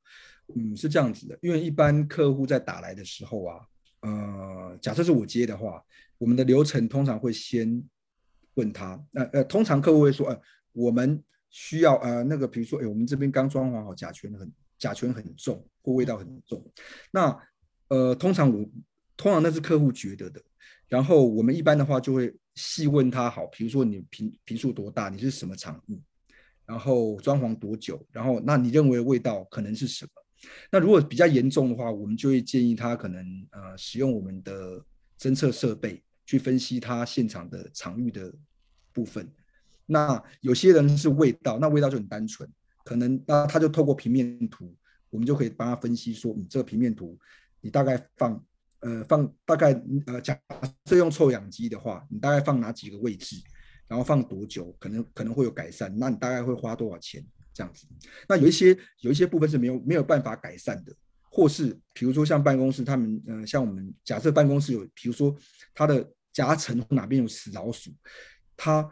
[0.56, 3.60] 嗯，是这样子的，因为一般客户在打来的时候啊，
[4.00, 5.84] 呃，假设是我接的话，
[6.16, 7.82] 我们的流程通常会先
[8.54, 10.40] 问他，呃，呃，通常客户会说，呃，
[10.72, 16.64] 我们需要呃那个，比如说，哎，我们这边刚装潢好，甲醛很甲醛很重，或味道很重，
[17.10, 17.38] 那
[17.88, 18.66] 呃，通常我
[19.16, 20.40] 通常那是客户觉得的，
[20.88, 26.00] 然后我们一般的话就会细问他，好，比如说你平平数多大，你是什么场域，
[26.64, 30.10] 然后装潢多久，然后那你认为味道可能是什么？
[30.70, 34.84] 那如果比较严重的话，我们就会建议他可能呃使用我们的
[35.18, 38.32] 侦测设备去分析他现场的场域的
[38.92, 39.28] 部分。
[39.86, 42.48] 那有些人是味道，那味道就很单纯，
[42.84, 44.74] 可能那他就透过平面图，
[45.10, 47.18] 我们就可以帮他分析说，你这个平面图
[47.60, 48.44] 你大概放
[48.80, 49.72] 呃放大概
[50.06, 50.38] 呃假
[50.84, 53.36] 设用臭氧机的话，你大概放哪几个位置，
[53.88, 57.24] 然后放多久，可能可能会有改善，那你大概会花多少钱？
[57.58, 57.88] 这样子，
[58.28, 60.94] 那有一些有一些部分是没有没有办法改善的，
[61.28, 65.36] 或是比如说像办公室，他们呃像我们假设办公室有，比如说
[65.74, 67.92] 它的夹层哪边有死老鼠，
[68.56, 68.88] 它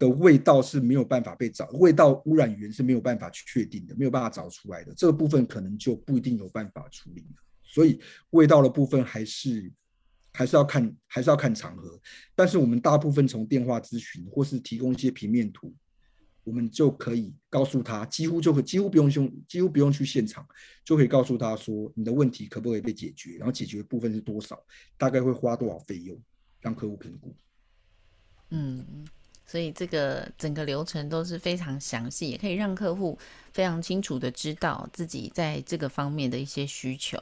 [0.00, 7.24] 的味道是没有办法被找，味道污染源是没有办法确定的，没有办法找出来的，这个部分可能就不一定有办法处理。
[7.62, 8.00] 所以
[8.30, 9.70] 味道的部分还是
[10.32, 12.00] 还是要看还是要看场合，
[12.34, 15.72] 但是我们大部分从电话咨询或是提供一些平面图。
[16.48, 20.46] 我们就可以告诉他，几乎就可几乎不用用，几乎不用去现场，
[20.82, 24.58] 就可以告诉他说，你的问题可不可以被解决，然后解决的部分是多少，
[24.96, 26.18] 大概会花多少费用，
[26.60, 27.36] 让客户评估。
[28.48, 29.06] 嗯，
[29.44, 33.18] 所以这个整个流程都是非常详细，也可以让客户
[33.52, 37.18] 非常清楚的知道自己在这个方面的一些需求。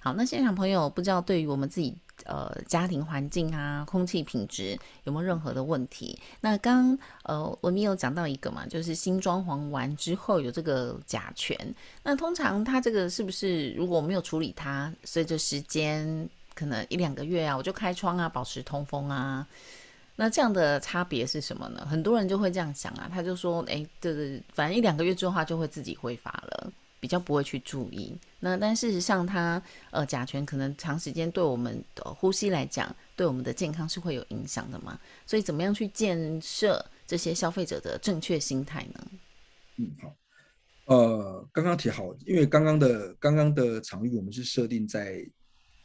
[0.00, 1.96] 好，那现场朋友不知道对于我们自己。
[2.24, 6.18] 呃，家庭环境啊，空气品质有没有任何的问题？
[6.40, 11.56] 那刚呃，我们有讲到一个嘛，就是新装潢完之后有这个甲醛。
[12.02, 19.46] 那通常它这个是不是如果没有处理它，随着时间可能一两个月啊，我就开窗啊，保持通风啊？
[20.16, 21.84] 那这样的差别是什么呢？
[21.90, 26.72] 很多人就会这样想啊，他就说，哎，对对，反正一两个月之后它就会自己挥发了。
[27.04, 28.18] 比较不会去注意。
[28.40, 34.98] 那但事实上它，呃甲醛可能长时间对我们的呼吸来讲，对我们的健康是会有影响的嘛。
[35.26, 39.06] 所以怎么样去建设这些消费者的正确心态呢？
[39.76, 40.16] 嗯，好。
[40.86, 45.22] 呃，刚刚提好，因为刚刚的刚刚的场域我们是设定在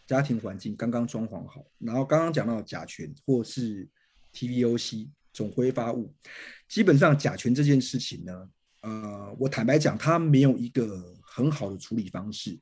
[0.08, 3.86] 家庭环境刚刚装潢好，然后刚刚讲到甲醛或是
[4.34, 6.14] TVOC 总挥发物，
[6.70, 8.50] 基本上甲醛这件事情呢，
[8.82, 12.60] 呃，我坦白讲，它没有一个很好的处理方式，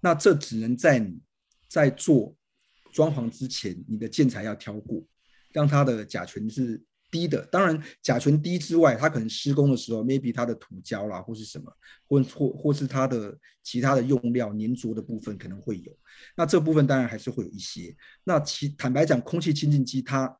[0.00, 1.20] 那这只能在你
[1.68, 2.34] 在做
[2.92, 5.04] 装潢之前，你的建材要挑过，
[5.52, 6.82] 让它的甲醛是。
[7.10, 11.72] 低的，当然甲醛低之外，它可能施工的时候，maybe 它的涂胶啦，或是什么，
[12.08, 15.96] 或或或是它的其他的用料粘着的部分可能会有。
[16.36, 17.96] 那这部分当然还是会有一些。
[18.24, 20.36] 那其坦白讲，空气清净机它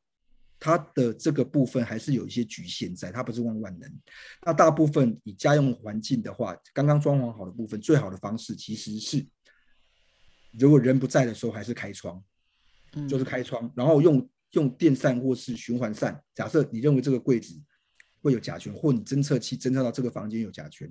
[0.65, 3.99] 它的这个部分还是有一些局限在，它不是万万能。
[4.43, 9.23] 那大部分以家用环境的话，刚刚装潢好的部分，最好的方式其实是，
[10.57, 12.23] 如果人不在的时候，还是开窗，
[13.07, 14.27] 就是开窗，然后用。
[14.51, 17.61] 用电扇或是循环扇，假设你认为这个柜子
[18.21, 20.89] 会有甲醛，或你侦测器侦测到这个房间有甲醛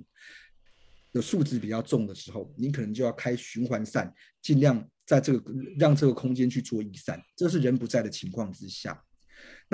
[1.11, 7.19] 的数值比较重的时候，你可能就要开循环扇，尽量在这个让这个空间去做逸散。
[7.35, 9.03] 这是人不在的情况之下。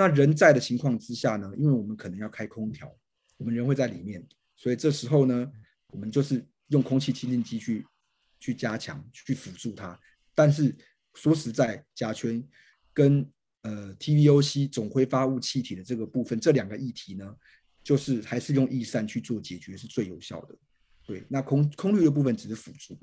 [0.02, 1.52] 那人在的情况之下呢？
[1.56, 2.92] 因为我们可能要开空调，
[3.36, 4.26] 我们人会在里面，
[4.56, 5.48] 所以这时候呢，
[5.92, 7.86] 我们就是用空气清净机去
[8.40, 9.96] 去加强、去辅助它。
[10.34, 10.74] 但是
[11.14, 12.42] 说实在，甲醛
[12.92, 13.24] 跟
[13.60, 17.36] 呃，TVOC 总挥发物气体的这个部分，这两个议题呢，
[17.84, 20.58] 就是还是用易散去做解决是最有效的。
[21.06, 22.98] 对，那空空滤的部分只是辅助。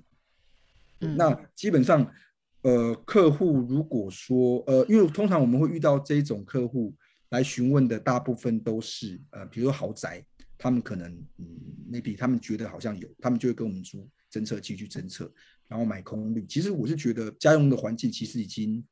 [1.00, 2.14] 嗯，那基本上，
[2.62, 6.94] 呃，客户如果说，呃，因为通常我们会遇到这种客户
[7.30, 10.26] 来询问的，大部分都是呃，比如说豪宅，
[10.58, 11.46] 他们可能嗯
[11.92, 15.32] ，maybe 他们觉得好像有，他们就会跟我们租侦测器去侦测，
[15.68, 16.46] 然后买空滤。
[16.48, 18.86] 其实我是觉得家用的环境其实已经。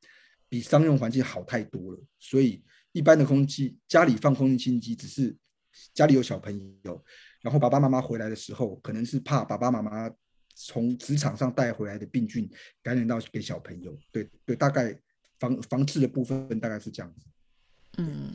[0.50, 5.36] 比商用环境好太多了，所以一般的空气家里放空气清机，只是
[5.92, 7.04] 家里有小朋友，
[7.42, 10.10] 然后爸爸妈妈回来的时候，可能是怕爸爸妈妈
[10.60, 12.50] 从职场上带回来的病菌
[12.82, 13.96] 感染到给小朋友。
[14.10, 14.92] 对对，大概
[15.38, 17.26] 防防治的部分大概是这样子。
[17.96, 18.32] 嗯，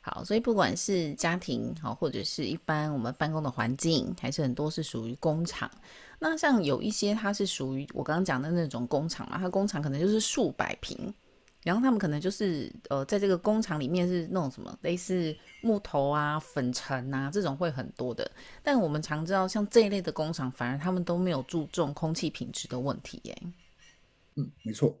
[0.00, 5.70] 好，所以不管是家庭好，或者是一般我们办公的环境，还是很多是属于工厂。
[6.18, 11.12] 那像有一些它是属于我刚刚讲的那种工厂嘛，它工厂可能就是数百平。
[11.64, 18.28] 然后他们可能就是呃，在这个工厂里面是那种什么类似木头啊、粉尘啊这种会很多的。
[18.64, 23.42] 但我们常知道，像这一类的工厂，反而他们都没有注重空气品质的问题耶。
[24.34, 24.98] 嗯，没错，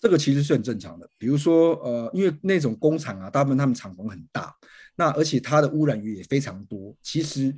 [0.00, 1.08] 这个其实是很正常的。
[1.18, 4.52] 比如说呃，因为那种工厂啊，大部分他们厂房很大，
[4.96, 7.54] 那而且它的污染源也非常多，其实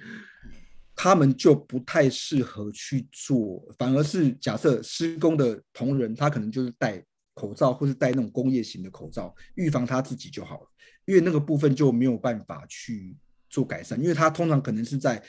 [0.94, 3.64] 他们就不太适合去做。
[3.78, 7.02] 反而是假设施工的同仁，他可能就是带。
[7.38, 10.66] 口罩或是戴那种工业型的口罩，预防他自己就好了，
[11.04, 13.16] 因为那个部分就没有办法去
[13.48, 15.22] 做改善，因为它通常可能是在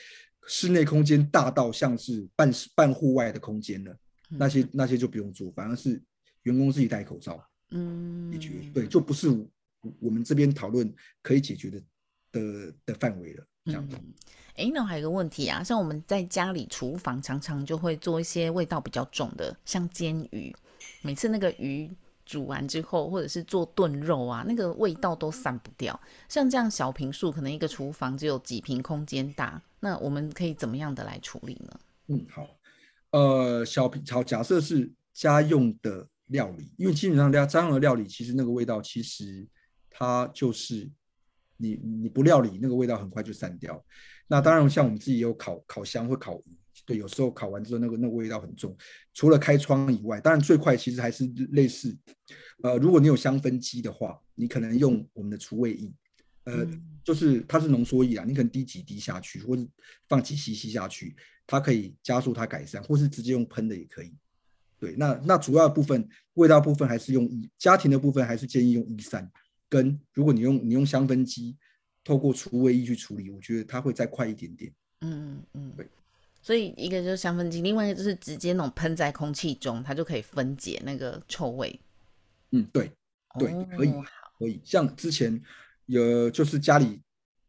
[0.48, 3.96] 室内空间大到像是半半户外的空间了，
[4.30, 6.02] 那些那些就不用做，反而是
[6.42, 9.28] 员工自己戴口罩，嗯，解决，对，就不是
[10.00, 10.92] 我们这边讨论
[11.22, 11.80] 可以解决的
[12.32, 13.96] 的的范围了，这样子。
[14.56, 20.54] 哎、嗯，那还有一个问题啊，像我们在家里厨房常常就会做一些味道比较重的，像煎鱼。
[21.02, 21.90] 每次那个鱼
[22.24, 25.98] 煮完之后，或者是做炖肉啊，那个味道都散不掉。
[26.28, 31.80] 像这样小平数，可能一个厨房只有几坪空间大，那我们可以怎么样的来处理呢？
[32.08, 32.46] 嗯，好，
[33.10, 39.46] 呃，小平好，假设是家用的料理，因为基本上家家用的料理，其实那个味道其实
[39.90, 40.88] 它就是
[41.56, 43.84] 你你不料理，那个味道很快就散掉。
[44.28, 46.59] 那当然，像我们自己有烤烤箱或烤鱼。
[46.90, 48.76] 对，有时候烤完之后，那个那个味道很重。
[49.14, 51.96] 除了开窗以外，当然最快其实还是类似。
[52.64, 55.92] 呃，如果你有香氛机的话，你可能用我们的除味液，
[56.42, 56.66] 呃，
[57.04, 59.64] 就是它是浓缩液啊，你可能滴几滴下去，或者
[60.08, 61.14] 放几 cc 下去，
[61.46, 64.12] 它可以加速它改善，或是直接用喷的也可以。
[64.80, 69.30] 对，那那主要的部分味道部分还是用一家庭的部分还是建议用一三，
[69.68, 71.56] 跟如果你用你用香氛机，
[72.02, 74.72] 透过除味液去处理，我觉得它会再快一点点。
[75.02, 75.86] 嗯嗯嗯，对。
[76.42, 81.78] 所以一个就是香氛机，另外一个就是直接那种喷在空气中，它就可以分解那个臭味。
[82.52, 82.90] 嗯，对，
[83.38, 83.92] 对，哦、可以，
[84.38, 84.60] 可以。
[84.64, 85.38] 像之前
[85.84, 87.00] 有就是家里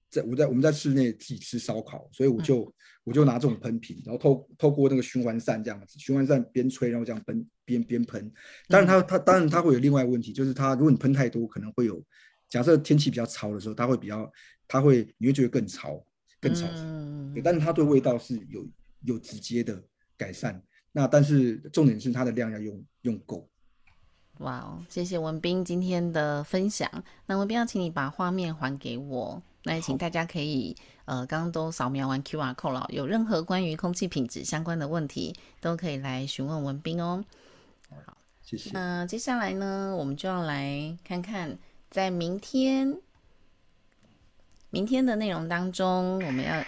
[0.10, 2.74] 在我在我们在室内自己吃烧烤，所以我就、嗯、
[3.06, 8.30] 我就拿这种喷瓶，然后透透过那个循环扇这样子，循环扇边吹然后这样喷边边喷。
[8.68, 12.04] 当然它它当然它会有另外一个问题，就是它如果你喷太多，可能会有
[12.50, 14.30] 假设天气比较潮的时候，它会比较
[14.68, 16.06] 它会你会觉得更潮
[16.42, 18.68] 更潮，嗯、但是它对味道是有。
[19.04, 19.84] 有直接的
[20.18, 20.62] 改善。
[20.92, 23.48] 那但是重点是它的量要用用够。
[24.40, 26.90] 哇哦，谢谢文斌今天的分享。
[27.28, 30.76] 那文斌要请你把画面还给我，那也请大家可以
[31.06, 37.24] 呃，刚刚都扫描完 QR code 了，有任何关于空气品质相关的问题，都可以来询问文斌哦。
[38.06, 38.72] 好，谢谢。
[38.74, 41.58] 那接下来呢，我们就要来看看
[41.90, 42.98] 在明天
[44.72, 46.64] 明天的内容当中，我们要。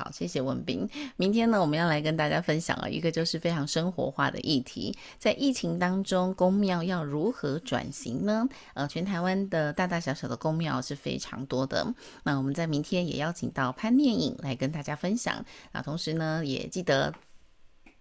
[0.00, 0.88] 好，谢谢文斌。
[1.16, 8.48] 明天呢，我们要来跟大家分享啊，一个就是非常生活化的议题，在疫情当中，公庙要如何转型呢？
[8.72, 11.86] 呃，全台湾的大大小小的公庙是非常多的。
[12.22, 15.44] 那我们在明天也邀请到潘念颖来跟大家分享。
[15.72, 17.12] 那同时呢，也记得，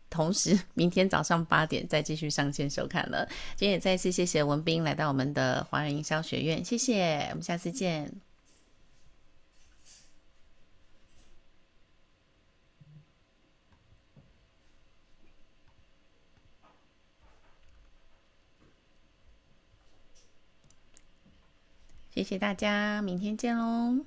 [0.09, 3.27] 同时明天早上八点再继续上线收看了。
[3.57, 8.28] 今天也再次谢谢文斌来到我们的华人营销学院，谢谢，我们下次见。
[22.19, 24.03] 谢谢大家，明天见喽。